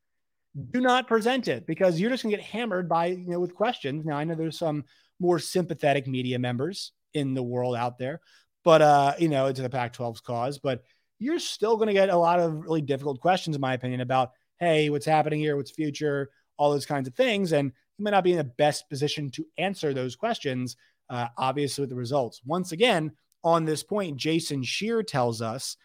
do 0.71 0.79
not 0.79 1.07
present 1.07 1.47
it 1.47 1.65
because 1.65 1.99
you're 1.99 2.09
just 2.09 2.23
going 2.23 2.31
to 2.31 2.37
get 2.37 2.45
hammered 2.45 2.87
by, 2.87 3.07
you 3.07 3.27
know, 3.27 3.39
with 3.39 3.55
questions. 3.55 4.05
Now, 4.05 4.17
I 4.17 4.23
know 4.23 4.35
there's 4.35 4.57
some 4.57 4.85
more 5.19 5.39
sympathetic 5.39 6.07
media 6.07 6.39
members 6.39 6.93
in 7.13 7.33
the 7.33 7.43
world 7.43 7.75
out 7.75 7.97
there, 7.97 8.21
but, 8.63 8.81
uh, 8.81 9.13
you 9.19 9.27
know, 9.27 9.51
to 9.51 9.61
the 9.61 9.69
Pac 9.69 9.93
12's 9.93 10.21
cause, 10.21 10.59
but 10.59 10.83
you're 11.19 11.39
still 11.39 11.75
going 11.77 11.87
to 11.87 11.93
get 11.93 12.09
a 12.09 12.17
lot 12.17 12.39
of 12.39 12.53
really 12.53 12.81
difficult 12.81 13.19
questions, 13.19 13.55
in 13.55 13.61
my 13.61 13.73
opinion, 13.73 14.01
about, 14.01 14.31
hey, 14.59 14.89
what's 14.89 15.05
happening 15.05 15.39
here? 15.39 15.55
What's 15.55 15.71
future? 15.71 16.29
All 16.57 16.71
those 16.71 16.85
kinds 16.85 17.07
of 17.07 17.15
things. 17.15 17.51
And 17.51 17.71
you 17.97 18.03
may 18.03 18.11
not 18.11 18.23
be 18.23 18.31
in 18.31 18.37
the 18.37 18.43
best 18.43 18.89
position 18.89 19.31
to 19.31 19.45
answer 19.57 19.93
those 19.93 20.15
questions, 20.15 20.75
uh, 21.09 21.27
obviously, 21.37 21.83
with 21.83 21.89
the 21.89 21.95
results. 21.95 22.41
Once 22.45 22.71
again, 22.71 23.11
on 23.43 23.65
this 23.65 23.83
point, 23.83 24.17
Jason 24.17 24.63
Scheer 24.63 25.03
tells 25.03 25.41
us 25.41 25.77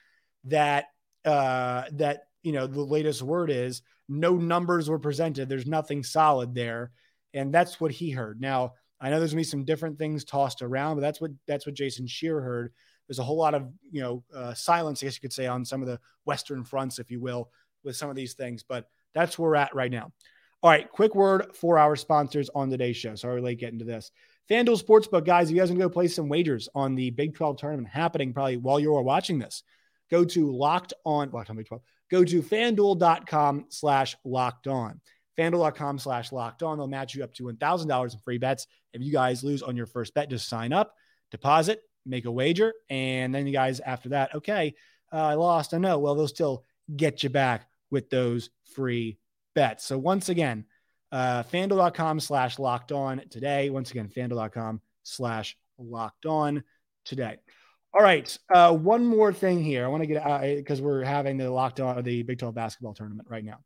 that 0.44 0.86
uh, 1.24 1.84
that 1.92 2.22
you 2.42 2.52
know 2.52 2.66
the 2.66 2.80
latest 2.80 3.22
word 3.22 3.50
is 3.50 3.82
no 4.10 4.36
numbers 4.36 4.90
were 4.90 4.98
presented. 4.98 5.48
There's 5.48 5.66
nothing 5.66 6.02
solid 6.02 6.54
there, 6.54 6.90
and 7.32 7.54
that's 7.54 7.80
what 7.80 7.92
he 7.92 8.10
heard. 8.10 8.40
Now 8.40 8.74
I 9.00 9.08
know 9.08 9.18
there's 9.18 9.32
gonna 9.32 9.40
be 9.40 9.44
some 9.44 9.64
different 9.64 9.98
things 9.98 10.24
tossed 10.24 10.62
around, 10.62 10.96
but 10.96 11.00
that's 11.00 11.20
what 11.20 11.30
that's 11.46 11.64
what 11.64 11.74
Jason 11.74 12.06
Scheer 12.06 12.40
heard. 12.40 12.72
There's 13.08 13.18
a 13.18 13.24
whole 13.24 13.38
lot 13.38 13.54
of 13.54 13.68
you 13.90 14.02
know 14.02 14.24
uh, 14.34 14.54
silence, 14.54 15.02
I 15.02 15.06
guess 15.06 15.16
you 15.16 15.22
could 15.22 15.32
say, 15.32 15.46
on 15.46 15.64
some 15.64 15.80
of 15.80 15.88
the 15.88 15.98
Western 16.24 16.64
fronts, 16.64 16.98
if 16.98 17.10
you 17.10 17.20
will, 17.20 17.50
with 17.82 17.96
some 17.96 18.10
of 18.10 18.16
these 18.16 18.34
things. 18.34 18.62
But 18.62 18.86
that's 19.14 19.38
where 19.38 19.50
we're 19.50 19.56
at 19.56 19.74
right 19.74 19.90
now. 19.90 20.12
All 20.62 20.70
right, 20.70 20.90
quick 20.90 21.14
word 21.14 21.56
for 21.56 21.78
our 21.78 21.96
sponsors 21.96 22.50
on 22.54 22.68
today's 22.68 22.96
show. 22.96 23.14
Sorry, 23.14 23.40
late 23.40 23.58
getting 23.58 23.78
to 23.78 23.84
this. 23.86 24.10
FanDuel 24.50 24.82
Sportsbook, 24.82 25.24
guys, 25.24 25.48
if 25.48 25.54
you 25.54 25.60
guys 25.60 25.70
want 25.70 25.80
to 25.80 25.86
go 25.86 25.88
play 25.88 26.08
some 26.08 26.28
wagers 26.28 26.68
on 26.74 26.94
the 26.94 27.10
Big 27.10 27.34
12 27.34 27.56
tournament 27.56 27.88
happening 27.88 28.34
probably 28.34 28.58
while 28.58 28.78
you're 28.78 29.00
watching 29.00 29.38
this, 29.38 29.62
go 30.10 30.24
to 30.24 30.54
locked 30.54 30.92
on, 31.06 31.30
locked 31.30 31.48
on 31.48 31.56
Big 31.56 31.66
12, 31.66 31.80
go 32.10 32.24
to 32.24 32.42
fanduel.com 32.42 33.66
slash 33.68 34.16
locked 34.24 34.66
on. 34.66 35.00
FanDuel.com 35.38 35.98
slash 35.98 36.32
locked 36.32 36.62
on. 36.62 36.78
They'll 36.78 36.86
match 36.86 37.14
you 37.14 37.24
up 37.24 37.32
to 37.34 37.44
$1,000 37.44 38.12
in 38.12 38.18
free 38.20 38.38
bets. 38.38 38.66
If 38.92 39.00
you 39.00 39.12
guys 39.12 39.42
lose 39.42 39.62
on 39.62 39.76
your 39.76 39.86
first 39.86 40.12
bet, 40.12 40.28
just 40.28 40.48
sign 40.48 40.72
up, 40.72 40.94
deposit, 41.30 41.80
make 42.04 42.24
a 42.26 42.30
wager. 42.30 42.74
And 42.90 43.34
then 43.34 43.46
you 43.46 43.52
guys, 43.52 43.80
after 43.80 44.10
that, 44.10 44.34
okay, 44.34 44.74
uh, 45.12 45.16
I 45.16 45.34
lost. 45.34 45.72
I 45.72 45.78
know. 45.78 45.98
Well, 45.98 46.14
they'll 46.14 46.28
still 46.28 46.64
get 46.94 47.22
you 47.22 47.30
back 47.30 47.68
with 47.90 48.10
those 48.10 48.50
free 48.74 49.18
bets. 49.54 49.84
So 49.84 49.98
once 49.98 50.28
again, 50.28 50.66
uh, 51.12 51.42
fanduel.com 51.44 52.20
slash 52.20 52.58
locked 52.58 52.92
on 52.92 53.22
today. 53.30 53.70
Once 53.70 53.90
again, 53.90 54.08
fanduel.com 54.08 54.80
slash 55.02 55.56
locked 55.78 56.26
on 56.26 56.62
today. 57.04 57.38
All 57.92 58.02
right. 58.02 58.38
Uh, 58.52 58.74
one 58.74 59.04
more 59.04 59.32
thing 59.32 59.62
here. 59.62 59.84
I 59.84 59.88
want 59.88 60.02
to 60.02 60.06
get 60.06 60.24
out 60.24 60.42
because 60.42 60.80
we're 60.80 61.02
having 61.02 61.36
the 61.36 61.50
locked 61.50 61.80
on 61.80 62.02
the 62.02 62.22
Big 62.22 62.38
12 62.38 62.54
basketball 62.54 62.94
tournament 62.94 63.28
right 63.30 63.44
now. 63.44 63.58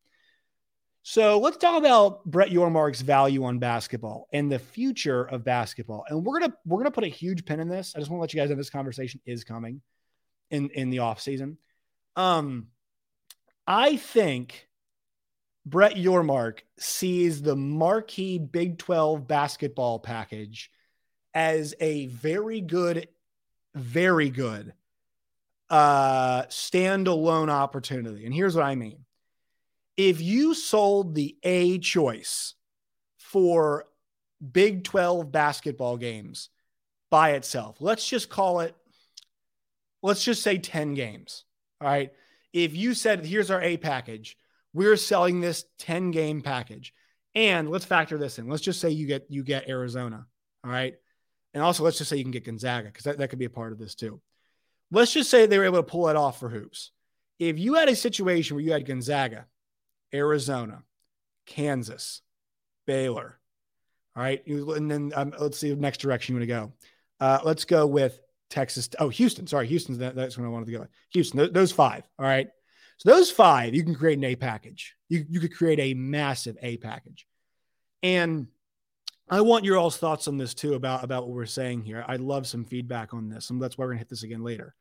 So 1.03 1.39
let's 1.39 1.59
talk 1.59 1.77
about 1.77 2.25
Brett 2.25 2.49
Yormark's 2.49 3.03
value 3.03 3.45
on 3.45 3.59
basketball 3.59 4.27
and 4.33 4.51
the 4.51 4.59
future 4.59 5.25
of 5.25 5.45
basketball. 5.45 6.07
And 6.09 6.25
we're 6.25 6.41
gonna 6.41 6.55
we're 6.65 6.79
gonna 6.79 6.91
put 6.91 7.05
a 7.05 7.09
huge 7.09 7.45
pin 7.45 7.61
in 7.61 7.69
this. 7.69 7.95
I 7.95 7.99
just 7.99 8.11
want 8.11 8.21
to 8.21 8.23
let 8.23 8.33
you 8.33 8.41
guys 8.41 8.49
know 8.49 8.57
this 8.57 8.71
conversation 8.71 9.21
is 9.27 9.45
coming 9.45 9.83
in 10.51 10.71
in 10.71 10.89
the 10.89 11.01
off 11.01 11.21
season. 11.21 11.59
Um, 12.17 12.69
I 13.67 13.97
think 13.97 14.67
Brett 15.67 15.97
Yormark 15.97 16.61
sees 16.79 17.43
the 17.43 17.57
marquee 17.57 18.39
Big 18.39 18.79
12 18.79 19.27
basketball 19.27 19.99
package 19.99 20.71
as 21.35 21.75
a 21.81 22.07
very 22.07 22.61
good, 22.61 23.09
very 23.75 24.31
good 24.31 24.75
uh, 25.71 26.43
standalone 26.45 27.49
opportunity. 27.49 28.25
And 28.25 28.35
here's 28.35 28.55
what 28.55 28.65
I 28.65 28.75
mean 28.75 29.05
if 29.97 30.21
you 30.21 30.55
sold 30.55 31.15
the 31.15 31.37
A 31.43 31.79
choice 31.79 32.55
for 33.19 33.85
Big 34.53 34.85
12 34.85 35.31
basketball 35.31 35.97
games 35.97 36.51
by 37.11 37.33
itself, 37.33 37.77
let's 37.81 38.07
just 38.07 38.29
call 38.29 38.61
it, 38.61 38.75
let's 40.03 40.25
just 40.25 40.43
say 40.43 40.59
10 40.59 40.95
games. 40.95 41.45
All 41.81 41.89
right. 41.89 42.13
If 42.53 42.77
you 42.77 42.95
said, 42.95 43.25
here's 43.25 43.51
our 43.51 43.63
A 43.63 43.77
package, 43.77 44.37
we're 44.73 44.97
selling 44.97 45.41
this 45.41 45.65
10 45.79 46.11
game 46.11 46.43
package. 46.43 46.93
And 47.35 47.69
let's 47.69 47.85
factor 47.85 48.17
this 48.17 48.39
in. 48.39 48.49
Let's 48.49 48.63
just 48.63 48.81
say 48.81 48.91
you 48.91 49.09
get 49.09 49.27
you 49.29 49.43
get 49.43 49.69
Arizona. 49.69 50.25
All 50.63 50.71
right. 50.71 50.95
And 51.55 51.63
also 51.63 51.85
let's 51.85 51.99
just 51.99 52.11
say 52.11 52.17
you 52.17 52.25
can 52.25 52.33
get 52.33 52.45
Gonzaga, 52.45 52.89
because 52.89 53.05
that, 53.05 53.19
that 53.19 53.29
could 53.29 53.39
be 53.39 53.45
a 53.47 53.51
part 53.51 53.73
of 53.73 53.79
this 53.79 53.95
too. 53.95 54.21
Let's 54.91 55.13
just 55.13 55.31
say 55.31 55.47
they 55.47 55.57
were 55.57 55.65
able 55.65 55.79
to 55.79 55.83
pull 55.83 56.09
it 56.09 56.17
off 56.17 56.41
for 56.41 56.49
hoops. 56.49 56.91
If 57.39 57.59
you 57.59 57.75
had 57.75 57.89
a 57.89 57.97
situation 57.97 58.55
where 58.55 58.65
you 58.65 58.73
had 58.73 58.87
Gonzaga, 58.87 59.47
Arizona, 60.13 60.83
Kansas, 61.47 62.21
Baylor, 62.87 63.39
all 64.17 64.23
right, 64.23 64.47
and 64.47 64.91
then 64.91 65.13
um, 65.17 65.33
let's 65.41 65.59
see 65.59 65.71
the 65.71 65.77
next 65.77 65.99
direction 65.99 66.35
you 66.35 66.41
want 66.41 66.49
to 66.49 66.55
go. 66.55 66.73
Uh, 67.19 67.41
let's 67.45 67.65
go 67.65 67.87
with 67.87 68.21
Texas. 68.51 68.89
Oh, 68.99 69.09
Houston. 69.09 69.47
Sorry, 69.47 69.67
Houston's 69.67 69.99
that, 69.99 70.15
that's 70.15 70.37
when 70.37 70.47
I 70.47 70.51
wanted 70.51 70.67
to 70.67 70.73
go. 70.73 70.87
Houston. 71.13 71.41
Th- 71.41 71.53
those 71.53 71.73
five. 71.73 72.05
All 72.19 72.27
right. 72.27 72.49
So 72.99 73.11
those 73.11 73.31
five, 73.31 73.75
you 73.75 73.83
can 73.83 73.95
create 73.95 74.19
an 74.19 74.25
A 74.25 74.37
package. 74.37 74.95
You, 75.09 75.25
you 75.29 75.41
could 75.41 75.57
create 75.57 75.81
a 75.81 75.95
massive 75.95 76.57
A 76.63 76.77
package. 76.77 77.27
And 78.05 78.47
I 79.29 79.41
want 79.41 79.65
your 79.65 79.79
all's 79.79 79.97
thoughts 79.97 80.29
on 80.29 80.37
this 80.37 80.55
too 80.55 80.75
about, 80.75 81.03
about 81.03 81.27
what 81.27 81.35
we're 81.35 81.47
saying 81.47 81.83
here. 81.83 82.05
I'd 82.07 82.21
love 82.21 82.47
some 82.47 82.65
feedback 82.65 83.15
on 83.15 83.29
this. 83.29 83.51
And 83.51 83.61
that's 83.61 83.79
why 83.79 83.85
we're 83.85 83.93
gonna 83.93 83.99
hit 83.99 84.11
this 84.11 84.23
again 84.23 84.45
later. 84.45 84.75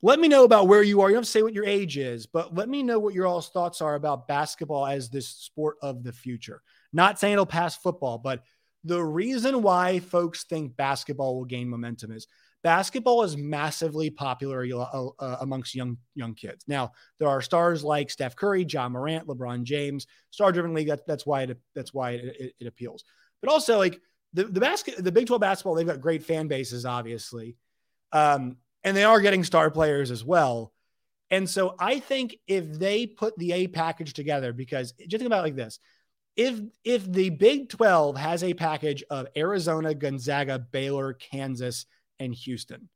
Let 0.00 0.20
me 0.20 0.28
know 0.28 0.44
about 0.44 0.68
where 0.68 0.82
you 0.82 1.00
are. 1.00 1.08
You 1.08 1.14
don't 1.14 1.22
have 1.22 1.26
to 1.26 1.30
say 1.30 1.42
what 1.42 1.54
your 1.54 1.64
age 1.64 1.98
is, 1.98 2.26
but 2.26 2.54
let 2.54 2.68
me 2.68 2.84
know 2.84 3.00
what 3.00 3.14
your 3.14 3.26
all's 3.26 3.48
thoughts 3.48 3.82
are 3.82 3.96
about 3.96 4.28
basketball 4.28 4.86
as 4.86 5.10
this 5.10 5.26
sport 5.26 5.76
of 5.82 6.04
the 6.04 6.12
future. 6.12 6.62
Not 6.92 7.18
saying 7.18 7.32
it'll 7.32 7.46
pass 7.46 7.76
football, 7.76 8.16
but 8.18 8.44
the 8.84 9.02
reason 9.02 9.60
why 9.60 9.98
folks 9.98 10.44
think 10.44 10.76
basketball 10.76 11.34
will 11.34 11.44
gain 11.44 11.68
momentum 11.68 12.12
is 12.12 12.28
basketball 12.62 13.24
is 13.24 13.36
massively 13.36 14.08
popular 14.08 14.64
uh, 14.72 15.36
amongst 15.40 15.74
young 15.74 15.98
young 16.14 16.34
kids. 16.34 16.64
Now 16.68 16.92
there 17.18 17.28
are 17.28 17.42
stars 17.42 17.82
like 17.82 18.08
Steph 18.08 18.36
Curry, 18.36 18.64
Ja 18.68 18.88
Morant, 18.88 19.26
LeBron 19.26 19.64
James, 19.64 20.06
star-driven 20.30 20.74
league. 20.74 20.88
That, 20.88 21.06
that's 21.08 21.26
why 21.26 21.42
it 21.42 21.58
that's 21.74 21.92
why 21.92 22.12
it, 22.12 22.36
it, 22.38 22.54
it 22.60 22.66
appeals. 22.68 23.02
But 23.40 23.50
also 23.50 23.78
like 23.78 24.00
the 24.32 24.44
the 24.44 24.60
basket, 24.60 25.02
the 25.02 25.12
Big 25.12 25.26
Twelve 25.26 25.40
basketball, 25.40 25.74
they've 25.74 25.86
got 25.86 26.00
great 26.00 26.22
fan 26.22 26.48
bases, 26.48 26.84
obviously, 26.84 27.56
um, 28.12 28.56
and 28.84 28.96
they 28.96 29.04
are 29.04 29.20
getting 29.20 29.44
star 29.44 29.70
players 29.70 30.10
as 30.10 30.24
well. 30.24 30.72
And 31.30 31.48
so 31.48 31.74
I 31.78 32.00
think 32.00 32.36
if 32.46 32.78
they 32.78 33.06
put 33.06 33.36
the 33.38 33.52
A 33.52 33.66
package 33.68 34.14
together, 34.14 34.52
because 34.52 34.92
just 34.92 35.10
think 35.10 35.26
about 35.26 35.44
like 35.44 35.56
this. 35.56 35.78
If 36.36 36.60
if 36.84 37.10
the 37.10 37.30
Big 37.30 37.68
12 37.68 38.16
has 38.16 38.44
a 38.44 38.54
package 38.54 39.02
of 39.10 39.26
Arizona, 39.36 39.94
Gonzaga, 39.94 40.58
Baylor, 40.58 41.12
Kansas, 41.14 41.86
and 42.18 42.34
Houston. 42.34 42.88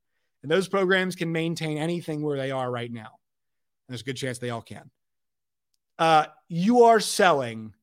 And 0.43 0.51
those 0.51 0.69
programs 0.69 1.15
can 1.15 1.31
maintain 1.31 1.79
anything 1.79 2.23
where 2.23 2.37
they 2.37 2.51
are 2.51 2.71
right 2.71 2.93
now. 2.93 3.19
There's 3.89 4.01
a 4.01 4.05
good 4.05 4.17
chance 4.17 4.39
they 4.39 4.51
all 4.51 4.63
can. 4.63 4.91
Uh, 5.99 6.27
you 6.49 6.85
are 6.85 7.01
selling 7.01 7.75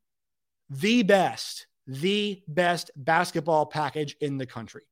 the 0.70 1.04
best, 1.04 1.68
the 1.90 2.40
best 2.48 2.92
basketball 2.96 3.66
package 3.66 4.16
in 4.22 4.38
the 4.38 4.46
country. 4.46 4.84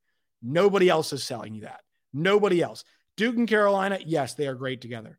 Nobody 0.42 0.88
else 0.88 1.12
is 1.12 1.22
selling 1.22 1.54
you 1.54 1.62
that. 1.62 1.80
Nobody 2.12 2.60
else. 2.60 2.82
Duke 3.16 3.36
and 3.36 3.48
Carolina, 3.48 3.98
yes, 4.04 4.34
they 4.34 4.48
are 4.48 4.54
great 4.54 4.80
together. 4.80 5.18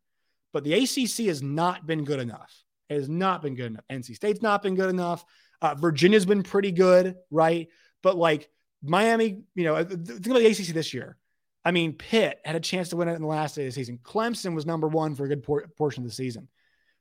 But 0.51 0.65
the 0.65 0.73
ACC 0.73 1.27
has 1.27 1.41
not 1.41 1.87
been 1.87 2.03
good 2.03 2.19
enough. 2.19 2.53
It 2.89 2.95
has 2.95 3.07
not 3.07 3.41
been 3.41 3.55
good 3.55 3.67
enough. 3.67 3.85
NC 3.89 4.15
State's 4.15 4.41
not 4.41 4.61
been 4.61 4.75
good 4.75 4.89
enough. 4.89 5.23
Uh, 5.61 5.75
Virginia's 5.75 6.25
been 6.25 6.43
pretty 6.43 6.71
good, 6.71 7.15
right? 7.31 7.69
But 8.03 8.17
like 8.17 8.49
Miami, 8.83 9.43
you 9.55 9.63
know, 9.63 9.81
think 9.81 10.25
about 10.25 10.39
the 10.39 10.47
ACC 10.47 10.67
this 10.73 10.93
year. 10.93 11.15
I 11.63 11.71
mean, 11.71 11.93
Pitt 11.93 12.39
had 12.43 12.55
a 12.55 12.61
chance 12.61 12.89
to 12.89 12.97
win 12.97 13.07
it 13.07 13.13
in 13.13 13.21
the 13.21 13.27
last 13.27 13.55
day 13.55 13.63
of 13.63 13.67
the 13.67 13.71
season. 13.71 13.99
Clemson 14.03 14.53
was 14.53 14.65
number 14.65 14.87
one 14.87 15.15
for 15.15 15.25
a 15.25 15.27
good 15.29 15.43
por- 15.43 15.67
portion 15.77 16.03
of 16.03 16.09
the 16.09 16.15
season. 16.15 16.49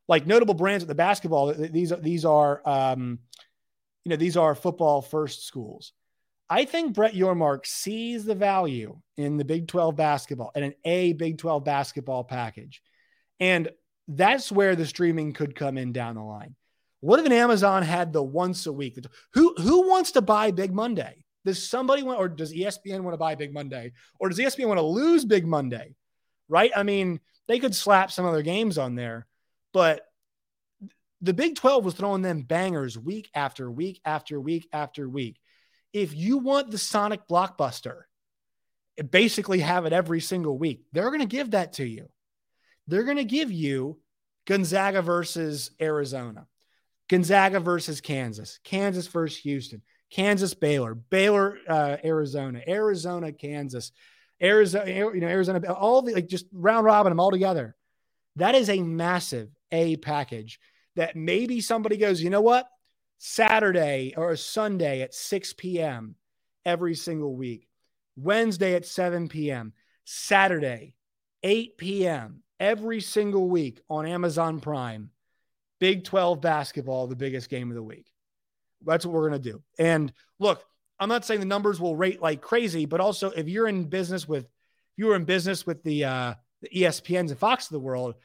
Like 0.06 0.26
notable 0.26 0.54
brands 0.54 0.84
at 0.84 0.88
the 0.88 0.94
basketball, 0.94 1.52
these 1.52 1.92
are 1.92 2.00
these 2.00 2.24
are 2.24 2.62
um, 2.64 3.18
you 4.04 4.11
know 4.11 4.16
these 4.16 4.37
are 4.37 4.54
football 4.54 5.02
first 5.02 5.46
schools. 5.46 5.92
I 6.50 6.64
think 6.64 6.94
Brett 6.94 7.14
Yormark 7.14 7.66
sees 7.66 8.24
the 8.24 8.34
value 8.34 8.98
in 9.18 9.37
the 9.37 9.44
Big 9.44 9.68
12 9.68 9.96
basketball 9.96 10.50
and 10.54 10.64
an 10.64 10.74
A 10.84 11.12
Big 11.12 11.38
12 11.38 11.64
basketball 11.64 12.24
package, 12.24 12.82
and 13.40 13.70
that's 14.08 14.50
where 14.50 14.74
the 14.74 14.87
streaming 14.87 15.32
could 15.32 15.54
come 15.54 15.76
in 15.76 15.92
down 15.92 16.14
the 16.14 16.22
line. 16.22 16.54
What 17.00 17.20
if 17.20 17.26
an 17.26 17.32
Amazon 17.32 17.82
had 17.82 18.12
the 18.12 18.22
once 18.22 18.66
a 18.66 18.72
week? 18.72 18.98
Who 19.34 19.54
who 19.58 19.88
wants 19.88 20.12
to 20.12 20.22
buy 20.22 20.50
Big 20.50 20.72
Monday? 20.72 21.24
Does 21.44 21.68
somebody 21.68 22.02
want, 22.02 22.18
or 22.18 22.28
does 22.28 22.52
ESPN 22.52 23.00
want 23.00 23.14
to 23.14 23.18
buy 23.18 23.34
Big 23.34 23.54
Monday, 23.54 23.92
or 24.18 24.28
does 24.28 24.38
ESPN 24.38 24.66
want 24.66 24.78
to 24.78 24.87
lose 24.87 25.24
Big 25.24 25.46
Monday? 25.46 25.94
Right? 26.48 26.70
I 26.74 26.82
mean, 26.82 27.20
they 27.46 27.58
could 27.58 27.74
slap 27.74 28.11
some 28.11 28.26
other 28.26 28.42
games 28.42 28.78
on 28.78 28.94
there, 28.94 29.26
but 29.72 30.08
the 31.20 31.35
Big 31.35 31.57
12 31.57 31.85
was 31.85 31.94
throwing 31.94 32.22
them 32.22 32.42
bangers 32.42 32.96
week 32.96 33.28
after 33.35 33.70
week 33.70 34.00
after 34.04 34.40
week 34.40 34.68
after 34.72 35.09
week. 35.09 35.38
If 35.92 36.14
you 36.14 36.38
want 36.38 36.70
the 36.70 36.78
Sonic 36.78 37.26
blockbuster, 37.28 38.02
basically 39.11 39.61
have 39.61 39.87
it 39.87 39.92
every 39.92 40.20
single 40.20 40.59
week, 40.59 40.83
they're 40.92 41.11
going 41.11 41.20
to 41.20 41.26
give 41.26 41.52
that 41.52 41.74
to 41.74 41.87
you. 41.87 42.09
They're 42.87 43.04
going 43.04 43.16
to 43.16 43.24
give 43.24 43.50
you 43.50 43.98
Gonzaga 44.46 45.02
versus 45.02 45.70
Arizona, 45.81 46.46
Gonzaga 47.09 47.61
versus 47.61 48.00
Kansas, 48.00 48.61
Kansas 48.64 49.07
versus 49.09 49.38
Houston, 49.40 49.83
Kansas, 50.11 50.54
Baylor, 50.54 50.94
Baylor, 50.94 51.59
uh, 51.68 51.96
Arizona, 52.02 52.62
Arizona, 52.66 53.33
Kansas, 53.33 53.92
Arizona, 54.40 54.88
you 54.88 55.20
know, 55.20 55.26
Arizona, 55.26 55.72
all 55.72 56.02
the 56.02 56.14
like 56.14 56.28
just 56.28 56.46
round 56.52 56.85
robin 56.85 57.11
them 57.11 57.20
all 57.20 57.31
together. 57.31 57.76
That 58.37 58.54
is 58.54 58.70
a 58.70 58.81
massive 58.81 59.50
A 59.72 59.96
package 59.96 60.61
that 60.98 61.14
maybe 61.14 61.61
somebody 61.61 61.96
goes, 61.96 62.20
you 62.20 62.28
know 62.28 62.40
what? 62.40 62.68
Saturday 63.18 64.14
or 64.16 64.34
Sunday 64.34 65.02
at 65.02 65.14
6 65.14 65.52
p.m. 65.52 66.16
every 66.66 66.96
single 66.96 67.37
week, 67.37 67.68
Wednesday 68.16 68.74
at 68.74 68.84
7 68.84 69.28
p.m., 69.28 69.72
Saturday, 70.04 70.94
8 71.44 71.78
p.m. 71.78 72.42
every 72.58 73.00
single 73.00 73.48
week 73.48 73.80
on 73.88 74.06
Amazon 74.06 74.58
Prime. 74.58 75.11
Big 75.78 76.02
12 76.02 76.40
basketball, 76.40 77.06
the 77.06 77.14
biggest 77.14 77.48
game 77.48 77.70
of 77.70 77.76
the 77.76 77.82
week. 77.82 78.11
That's 78.84 79.06
what 79.06 79.14
we're 79.14 79.28
going 79.28 79.40
to 79.40 79.52
do. 79.52 79.62
And 79.78 80.12
look, 80.40 80.64
I'm 80.98 81.08
not 81.08 81.24
saying 81.24 81.38
the 81.38 81.46
numbers 81.46 81.80
will 81.80 81.94
rate 81.94 82.20
like 82.20 82.40
crazy, 82.40 82.87
but 82.87 83.00
also 83.00 83.30
if 83.30 83.48
you're 83.48 83.68
in 83.68 83.84
business 83.84 84.26
with, 84.26 84.48
you 84.96 85.06
were 85.06 85.14
in 85.14 85.24
business 85.24 85.64
with 85.64 85.84
the, 85.84 86.06
uh, 86.06 86.34
the 86.62 86.68
ESPNs 86.70 87.30
and 87.30 87.38
Fox 87.38 87.66
of 87.66 87.70
the 87.70 87.78
world 87.78 88.16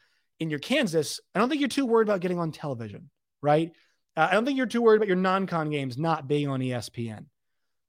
in 0.43 0.49
your 0.49 0.60
Kansas, 0.60 1.19
I 1.34 1.39
don't 1.39 1.49
think 1.49 1.62
you're 1.62 1.69
too 1.69 1.86
worried 1.86 2.08
about 2.08 2.21
getting 2.21 2.38
on 2.38 2.51
television, 2.51 3.10
right? 3.41 3.71
Uh, 4.15 4.27
I 4.29 4.34
don't 4.34 4.45
think 4.45 4.58
you're 4.58 4.67
too 4.67 4.82
worried 4.82 4.97
about 4.97 5.08
your 5.08 5.17
non-con 5.17 5.69
games 5.69 5.97
not 5.97 6.27
being 6.27 6.47
on 6.47 6.60
ESPN. 6.60 7.25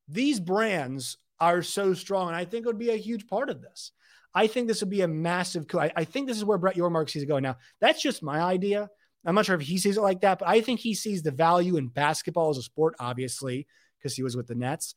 These 0.08 0.40
brands 0.40 1.18
are 1.40 1.62
so 1.62 1.94
strong, 1.94 2.28
and 2.28 2.36
I 2.36 2.44
think 2.44 2.64
it 2.64 2.68
would 2.68 2.78
be 2.78 2.90
a 2.90 2.96
huge 2.96 3.26
part 3.26 3.50
of 3.50 3.60
this. 3.60 3.92
I 4.34 4.46
think 4.46 4.66
this 4.66 4.80
would 4.80 4.90
be 4.90 5.02
a 5.02 5.08
massive. 5.08 5.68
Co- 5.68 5.80
I, 5.80 5.92
I 5.94 6.04
think 6.04 6.26
this 6.26 6.36
is 6.36 6.44
where 6.44 6.58
Brett 6.58 6.76
Yormark 6.76 7.10
sees 7.10 7.22
it 7.22 7.26
going. 7.26 7.42
Now, 7.42 7.56
that's 7.80 8.02
just 8.02 8.22
my 8.22 8.40
idea. 8.40 8.88
I'm 9.26 9.34
not 9.34 9.46
sure 9.46 9.54
if 9.54 9.62
he 9.62 9.78
sees 9.78 9.96
it 9.96 10.02
like 10.02 10.20
that, 10.20 10.38
but 10.38 10.48
I 10.48 10.60
think 10.60 10.80
he 10.80 10.94
sees 10.94 11.22
the 11.22 11.30
value 11.30 11.76
in 11.76 11.88
basketball 11.88 12.50
as 12.50 12.58
a 12.58 12.62
sport, 12.62 12.94
obviously, 12.98 13.66
because 13.98 14.14
he 14.14 14.22
was 14.22 14.36
with 14.36 14.46
the 14.46 14.54
Nets. 14.54 14.94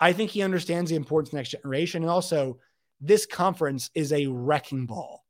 I 0.00 0.12
think 0.12 0.30
he 0.30 0.42
understands 0.42 0.90
the 0.90 0.96
importance 0.96 1.30
of 1.30 1.34
next 1.34 1.50
generation. 1.50 2.02
And 2.02 2.10
also, 2.10 2.58
this 3.00 3.26
conference 3.26 3.90
is 3.94 4.12
a 4.12 4.26
wrecking 4.26 4.86
ball. 4.86 5.24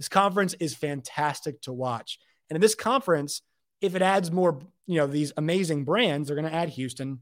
This 0.00 0.08
conference 0.08 0.54
is 0.54 0.74
fantastic 0.74 1.60
to 1.62 1.74
watch. 1.74 2.18
And 2.48 2.56
in 2.56 2.62
this 2.62 2.74
conference, 2.74 3.42
if 3.82 3.94
it 3.94 4.00
adds 4.00 4.32
more, 4.32 4.58
you 4.86 4.96
know, 4.96 5.06
these 5.06 5.30
amazing 5.36 5.84
brands, 5.84 6.26
they're 6.26 6.36
going 6.36 6.50
to 6.50 6.56
add 6.56 6.70
Houston. 6.70 7.20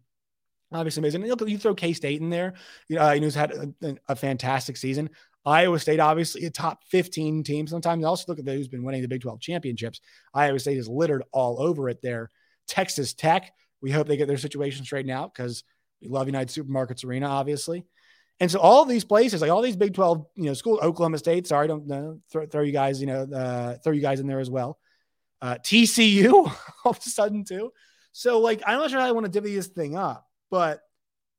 Obviously, 0.73 1.01
amazing. 1.01 1.25
You 1.25 1.59
throw 1.59 1.75
K 1.75 1.93
State 1.93 2.21
in 2.21 2.31
there, 2.31 2.55
uh, 2.97 3.11
you 3.11 3.21
know, 3.21 3.27
who's 3.27 3.35
had 3.35 3.51
a, 3.83 3.97
a 4.09 4.15
fantastic 4.15 4.77
season. 4.77 5.11
Iowa 5.45 5.81
State, 5.81 5.99
obviously 5.99 6.45
a 6.45 6.51
top 6.51 6.85
15 6.85 7.43
team. 7.43 7.67
Sometimes 7.67 8.05
also 8.05 8.27
look 8.29 8.39
at 8.39 8.45
those 8.45 8.59
who's 8.59 8.69
been 8.69 8.85
winning 8.85 9.03
the 9.03 9.09
Big 9.09 9.23
12 9.23 9.41
championships. 9.41 10.01
Iowa 10.33 10.61
State 10.61 10.79
is 10.79 10.89
littered 10.89 11.25
all 11.33 11.61
over 11.61 11.89
it 11.89 11.99
there. 12.01 12.31
Texas 12.69 13.13
Tech, 13.13 13.51
we 13.83 13.91
hope 13.91 14.07
they 14.07 14.17
get 14.17 14.29
their 14.29 14.39
situation 14.39 14.85
straightened 14.85 15.11
out 15.11 15.35
because 15.35 15.65
we 16.01 16.07
love 16.07 16.29
United 16.29 16.49
Supermarkets 16.49 17.05
Arena, 17.05 17.27
obviously. 17.27 17.85
And 18.41 18.51
so 18.51 18.61
all 18.61 18.85
these 18.85 19.05
places, 19.05 19.41
like 19.41 19.51
all 19.51 19.63
these 19.63 19.77
Big 19.77 19.95
12, 19.95 20.27
you 20.37 20.45
know, 20.45 20.55
schools, 20.55 20.81
Oklahoma 20.81 21.19
State, 21.19 21.47
sorry, 21.47 21.67
don't 21.67 22.23
throw, 22.31 22.47
throw 22.47 22.63
you 22.63 22.73
guys, 22.73 23.01
you 23.01 23.07
know, 23.07 23.23
uh, 23.23 23.75
throw 23.83 23.93
you 23.93 24.01
guys 24.01 24.21
in 24.21 24.27
there 24.27 24.39
as 24.39 24.51
well. 24.51 24.79
Uh, 25.43 25.57
TCU 25.57 26.33
all 26.85 26.91
of 26.91 26.99
a 26.99 27.01
sudden 27.01 27.45
too. 27.45 27.73
So 28.13 28.39
like, 28.39 28.63
I'm 28.67 28.79
not 28.79 28.91
sure 28.91 29.01
how 29.01 29.07
I 29.07 29.13
want 29.13 29.27
to 29.27 29.33
divvy 29.33 29.55
this 29.55 29.67
thing 29.67 29.97
up, 29.97 30.27
but 30.51 30.81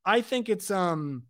I 0.05 0.21
think 0.21 0.49
it's, 0.49 0.69
um, 0.71 1.23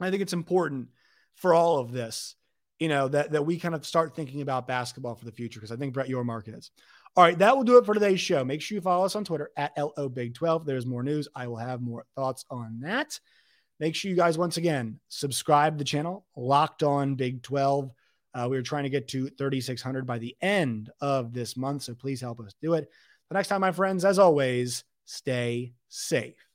I 0.00 0.10
think 0.10 0.22
it's 0.22 0.32
important 0.32 0.88
for 1.36 1.54
all 1.54 1.78
of 1.78 1.92
this, 1.92 2.34
you 2.78 2.88
know, 2.88 3.08
that, 3.08 3.32
that 3.32 3.46
we 3.46 3.58
kind 3.58 3.74
of 3.74 3.86
start 3.86 4.16
thinking 4.16 4.40
about 4.42 4.66
basketball 4.66 5.14
for 5.14 5.24
the 5.24 5.32
future 5.32 5.60
because 5.60 5.72
I 5.72 5.76
think 5.76 5.94
Brett 5.94 6.08
Yormark 6.08 6.54
is. 6.54 6.70
All 7.16 7.24
right, 7.24 7.38
that 7.38 7.56
will 7.56 7.64
do 7.64 7.78
it 7.78 7.86
for 7.86 7.94
today's 7.94 8.20
show. 8.20 8.44
Make 8.44 8.60
sure 8.60 8.74
you 8.74 8.82
follow 8.82 9.06
us 9.06 9.16
on 9.16 9.24
Twitter 9.24 9.50
at 9.56 9.72
LO 9.78 10.08
Big 10.08 10.34
12. 10.34 10.66
There's 10.66 10.84
more 10.84 11.02
news. 11.02 11.28
I 11.34 11.46
will 11.46 11.56
have 11.56 11.80
more 11.80 12.04
thoughts 12.14 12.44
on 12.50 12.80
that. 12.82 13.18
Make 13.78 13.94
sure 13.94 14.10
you 14.10 14.16
guys, 14.16 14.38
once 14.38 14.56
again, 14.56 15.00
subscribe 15.08 15.74
to 15.74 15.78
the 15.78 15.84
channel, 15.84 16.24
Locked 16.34 16.82
On 16.82 17.14
Big 17.14 17.42
12. 17.42 17.90
Uh, 18.34 18.46
we 18.48 18.56
are 18.56 18.62
trying 18.62 18.84
to 18.84 18.90
get 18.90 19.08
to 19.08 19.28
3,600 19.28 20.06
by 20.06 20.18
the 20.18 20.36
end 20.40 20.90
of 21.00 21.32
this 21.32 21.56
month. 21.56 21.82
So 21.82 21.94
please 21.94 22.20
help 22.20 22.40
us 22.40 22.54
do 22.60 22.74
it. 22.74 22.90
The 23.28 23.34
next 23.34 23.48
time, 23.48 23.60
my 23.60 23.72
friends, 23.72 24.04
as 24.04 24.18
always, 24.18 24.84
stay 25.04 25.74
safe. 25.88 26.45